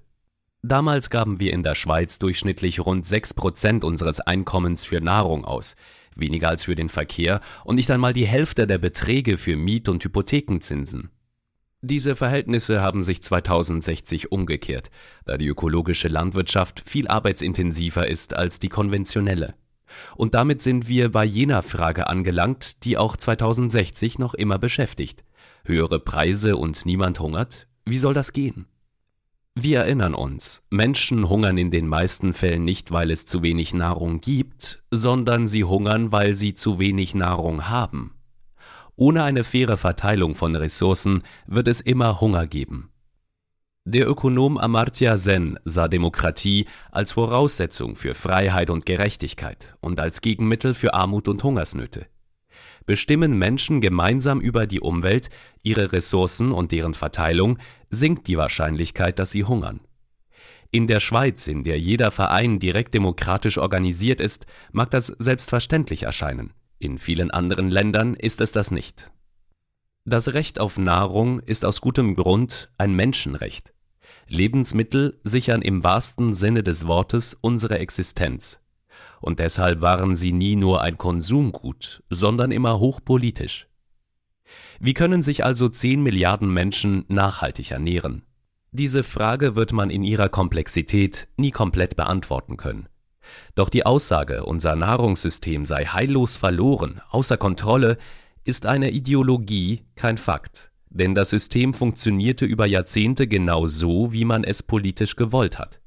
Damals 0.61 1.09
gaben 1.09 1.41
wir 1.41 1.51
in 1.51 1.63
der 1.63 1.75
Schweiz 1.75 2.17
durchschnittlich 2.17 2.79
rund 2.79 3.05
6 3.05 3.33
Prozent 3.33 3.83
unseres 3.83 4.21
Einkommens 4.21 4.85
für 4.85 5.01
Nahrung 5.01 5.43
aus, 5.43 5.75
weniger 6.15 6.47
als 6.47 6.63
für 6.63 6.75
den 6.75 6.87
Verkehr 6.87 7.41
und 7.65 7.75
nicht 7.75 7.91
einmal 7.91 8.13
die 8.13 8.27
Hälfte 8.27 8.67
der 8.67 8.77
Beträge 8.77 9.37
für 9.37 9.57
Miet- 9.57 9.89
und 9.89 10.01
Hypothekenzinsen. 10.01 11.09
Diese 11.83 12.15
Verhältnisse 12.15 12.81
haben 12.81 13.01
sich 13.01 13.23
2060 13.23 14.31
umgekehrt, 14.31 14.91
da 15.25 15.37
die 15.37 15.47
ökologische 15.47 16.09
Landwirtschaft 16.09 16.83
viel 16.85 17.07
arbeitsintensiver 17.07 18.07
ist 18.07 18.35
als 18.35 18.59
die 18.59 18.69
konventionelle. 18.69 19.55
Und 20.15 20.35
damit 20.35 20.61
sind 20.61 20.87
wir 20.87 21.11
bei 21.11 21.25
jener 21.25 21.63
Frage 21.63 22.05
angelangt, 22.05 22.83
die 22.83 22.97
auch 22.97 23.17
2060 23.17 24.19
noch 24.19 24.35
immer 24.35 24.59
beschäftigt. 24.59 25.25
Höhere 25.65 25.99
Preise 25.99 26.55
und 26.55 26.85
niemand 26.85 27.19
hungert? 27.19 27.67
Wie 27.85 27.97
soll 27.97 28.13
das 28.13 28.31
gehen? 28.31 28.67
Wir 29.55 29.79
erinnern 29.79 30.13
uns, 30.13 30.61
Menschen 30.69 31.27
hungern 31.27 31.57
in 31.57 31.71
den 31.71 31.87
meisten 31.87 32.33
Fällen 32.33 32.63
nicht, 32.63 32.91
weil 32.91 33.11
es 33.11 33.25
zu 33.25 33.41
wenig 33.41 33.73
Nahrung 33.73 34.21
gibt, 34.21 34.83
sondern 34.91 35.45
sie 35.47 35.63
hungern, 35.63 36.11
weil 36.11 36.35
sie 36.35 36.53
zu 36.53 36.77
wenig 36.79 37.15
Nahrung 37.15 37.67
haben. 37.69 38.20
Ohne 39.01 39.23
eine 39.23 39.43
faire 39.43 39.77
Verteilung 39.77 40.35
von 40.35 40.55
Ressourcen 40.55 41.23
wird 41.47 41.67
es 41.67 41.81
immer 41.81 42.21
Hunger 42.21 42.45
geben. 42.45 42.91
Der 43.83 44.07
Ökonom 44.07 44.59
Amartya 44.59 45.17
Sen 45.17 45.57
sah 45.65 45.87
Demokratie 45.87 46.67
als 46.91 47.13
Voraussetzung 47.13 47.95
für 47.95 48.13
Freiheit 48.13 48.69
und 48.69 48.85
Gerechtigkeit 48.85 49.75
und 49.81 49.99
als 49.99 50.21
Gegenmittel 50.21 50.75
für 50.75 50.93
Armut 50.93 51.27
und 51.27 51.43
Hungersnöte. 51.43 52.05
Bestimmen 52.85 53.39
Menschen 53.39 53.81
gemeinsam 53.81 54.39
über 54.39 54.67
die 54.67 54.81
Umwelt, 54.81 55.31
ihre 55.63 55.93
Ressourcen 55.93 56.51
und 56.51 56.71
deren 56.71 56.93
Verteilung, 56.93 57.57
sinkt 57.89 58.27
die 58.27 58.37
Wahrscheinlichkeit, 58.37 59.17
dass 59.17 59.31
sie 59.31 59.45
hungern. 59.45 59.81
In 60.69 60.85
der 60.85 60.99
Schweiz, 60.99 61.47
in 61.47 61.63
der 61.63 61.79
jeder 61.79 62.11
Verein 62.11 62.59
direkt 62.59 62.93
demokratisch 62.93 63.57
organisiert 63.57 64.21
ist, 64.21 64.45
mag 64.71 64.91
das 64.91 65.07
selbstverständlich 65.07 66.03
erscheinen. 66.03 66.53
In 66.81 66.97
vielen 66.97 67.29
anderen 67.29 67.69
Ländern 67.69 68.15
ist 68.15 68.41
es 68.41 68.53
das 68.53 68.71
nicht. 68.71 69.11
Das 70.03 70.33
Recht 70.33 70.59
auf 70.59 70.79
Nahrung 70.79 71.39
ist 71.39 71.63
aus 71.63 71.79
gutem 71.79 72.15
Grund 72.15 72.71
ein 72.79 72.95
Menschenrecht. 72.95 73.75
Lebensmittel 74.27 75.19
sichern 75.23 75.61
im 75.61 75.83
wahrsten 75.83 76.33
Sinne 76.33 76.63
des 76.63 76.87
Wortes 76.87 77.35
unsere 77.39 77.77
Existenz. 77.77 78.61
Und 79.19 79.37
deshalb 79.37 79.81
waren 79.81 80.15
sie 80.15 80.31
nie 80.31 80.55
nur 80.55 80.81
ein 80.81 80.97
Konsumgut, 80.97 82.01
sondern 82.09 82.51
immer 82.51 82.79
hochpolitisch. 82.79 83.67
Wie 84.79 84.95
können 84.95 85.21
sich 85.21 85.45
also 85.45 85.69
10 85.69 86.01
Milliarden 86.01 86.51
Menschen 86.51 87.05
nachhaltig 87.09 87.69
ernähren? 87.69 88.23
Diese 88.71 89.03
Frage 89.03 89.55
wird 89.55 89.71
man 89.71 89.91
in 89.91 90.01
ihrer 90.01 90.29
Komplexität 90.29 91.27
nie 91.37 91.51
komplett 91.51 91.95
beantworten 91.95 92.57
können. 92.57 92.87
Doch 93.55 93.69
die 93.69 93.85
Aussage, 93.85 94.45
unser 94.45 94.75
Nahrungssystem 94.75 95.65
sei 95.65 95.85
heillos 95.85 96.37
verloren, 96.37 97.01
außer 97.09 97.37
Kontrolle, 97.37 97.97
ist 98.43 98.65
eine 98.65 98.91
Ideologie, 98.91 99.83
kein 99.95 100.17
Fakt. 100.17 100.71
Denn 100.89 101.15
das 101.15 101.29
System 101.29 101.73
funktionierte 101.73 102.45
über 102.45 102.65
Jahrzehnte 102.65 103.27
genau 103.27 103.67
so, 103.67 104.11
wie 104.11 104.25
man 104.25 104.43
es 104.43 104.63
politisch 104.63 105.15
gewollt 105.15 105.57
hat. 105.57 105.79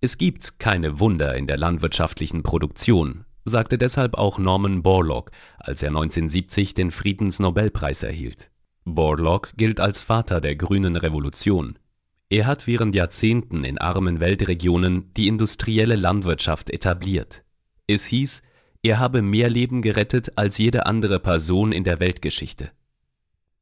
Es 0.00 0.18
gibt 0.18 0.58
keine 0.58 1.00
Wunder 1.00 1.36
in 1.36 1.46
der 1.46 1.56
landwirtschaftlichen 1.56 2.42
Produktion, 2.42 3.24
sagte 3.44 3.78
deshalb 3.78 4.14
auch 4.14 4.38
Norman 4.38 4.82
Borlaug, 4.82 5.30
als 5.58 5.82
er 5.82 5.88
1970 5.88 6.74
den 6.74 6.90
Friedensnobelpreis 6.90 8.02
erhielt. 8.02 8.50
Borlaug 8.84 9.52
gilt 9.56 9.80
als 9.80 10.02
Vater 10.02 10.40
der 10.40 10.56
grünen 10.56 10.96
Revolution. 10.96 11.78
Er 12.28 12.46
hat 12.46 12.66
während 12.66 12.94
Jahrzehnten 12.94 13.62
in 13.62 13.78
armen 13.78 14.18
Weltregionen 14.18 15.12
die 15.14 15.28
industrielle 15.28 15.94
Landwirtschaft 15.94 16.70
etabliert. 16.70 17.44
Es 17.86 18.06
hieß, 18.06 18.42
er 18.82 18.98
habe 18.98 19.22
mehr 19.22 19.48
Leben 19.48 19.80
gerettet 19.80 20.32
als 20.36 20.58
jede 20.58 20.86
andere 20.86 21.20
Person 21.20 21.70
in 21.70 21.84
der 21.84 22.00
Weltgeschichte. 22.00 22.72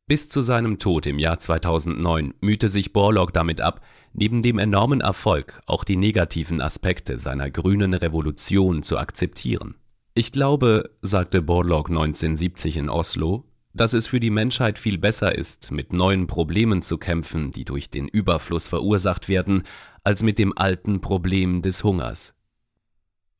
Bis 0.06 0.28
zu 0.28 0.42
seinem 0.42 0.78
Tod 0.78 1.06
im 1.06 1.18
Jahr 1.18 1.38
2009 1.38 2.34
mühte 2.40 2.68
sich 2.68 2.92
Borlaug 2.92 3.32
damit 3.32 3.60
ab, 3.60 3.82
neben 4.12 4.42
dem 4.42 4.58
enormen 4.58 5.00
Erfolg 5.00 5.60
auch 5.66 5.84
die 5.84 5.96
negativen 5.96 6.60
Aspekte 6.60 7.18
seiner 7.18 7.50
grünen 7.50 7.94
Revolution 7.94 8.82
zu 8.82 8.98
akzeptieren. 8.98 9.76
Ich 10.14 10.30
glaube, 10.30 10.90
sagte 11.02 11.42
Borlaug 11.42 11.88
1970 11.88 12.76
in 12.76 12.88
Oslo, 12.88 13.44
dass 13.74 13.92
es 13.92 14.06
für 14.06 14.20
die 14.20 14.30
Menschheit 14.30 14.78
viel 14.78 14.98
besser 14.98 15.36
ist, 15.36 15.72
mit 15.72 15.92
neuen 15.92 16.26
Problemen 16.26 16.80
zu 16.80 16.96
kämpfen, 16.96 17.50
die 17.50 17.64
durch 17.64 17.90
den 17.90 18.08
Überfluss 18.08 18.68
verursacht 18.68 19.28
werden, 19.28 19.64
als 20.04 20.22
mit 20.22 20.38
dem 20.38 20.56
alten 20.56 21.00
Problem 21.00 21.60
des 21.60 21.82
Hungers. 21.82 22.34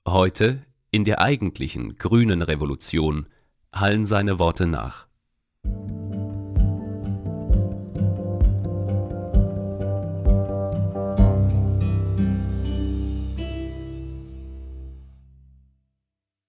Heute, 0.07 0.67
in 0.91 1.05
der 1.05 1.21
eigentlichen 1.21 1.97
grünen 1.97 2.43
Revolution, 2.43 3.27
hallen 3.73 4.05
seine 4.05 4.39
Worte 4.39 4.67
nach. 4.67 5.07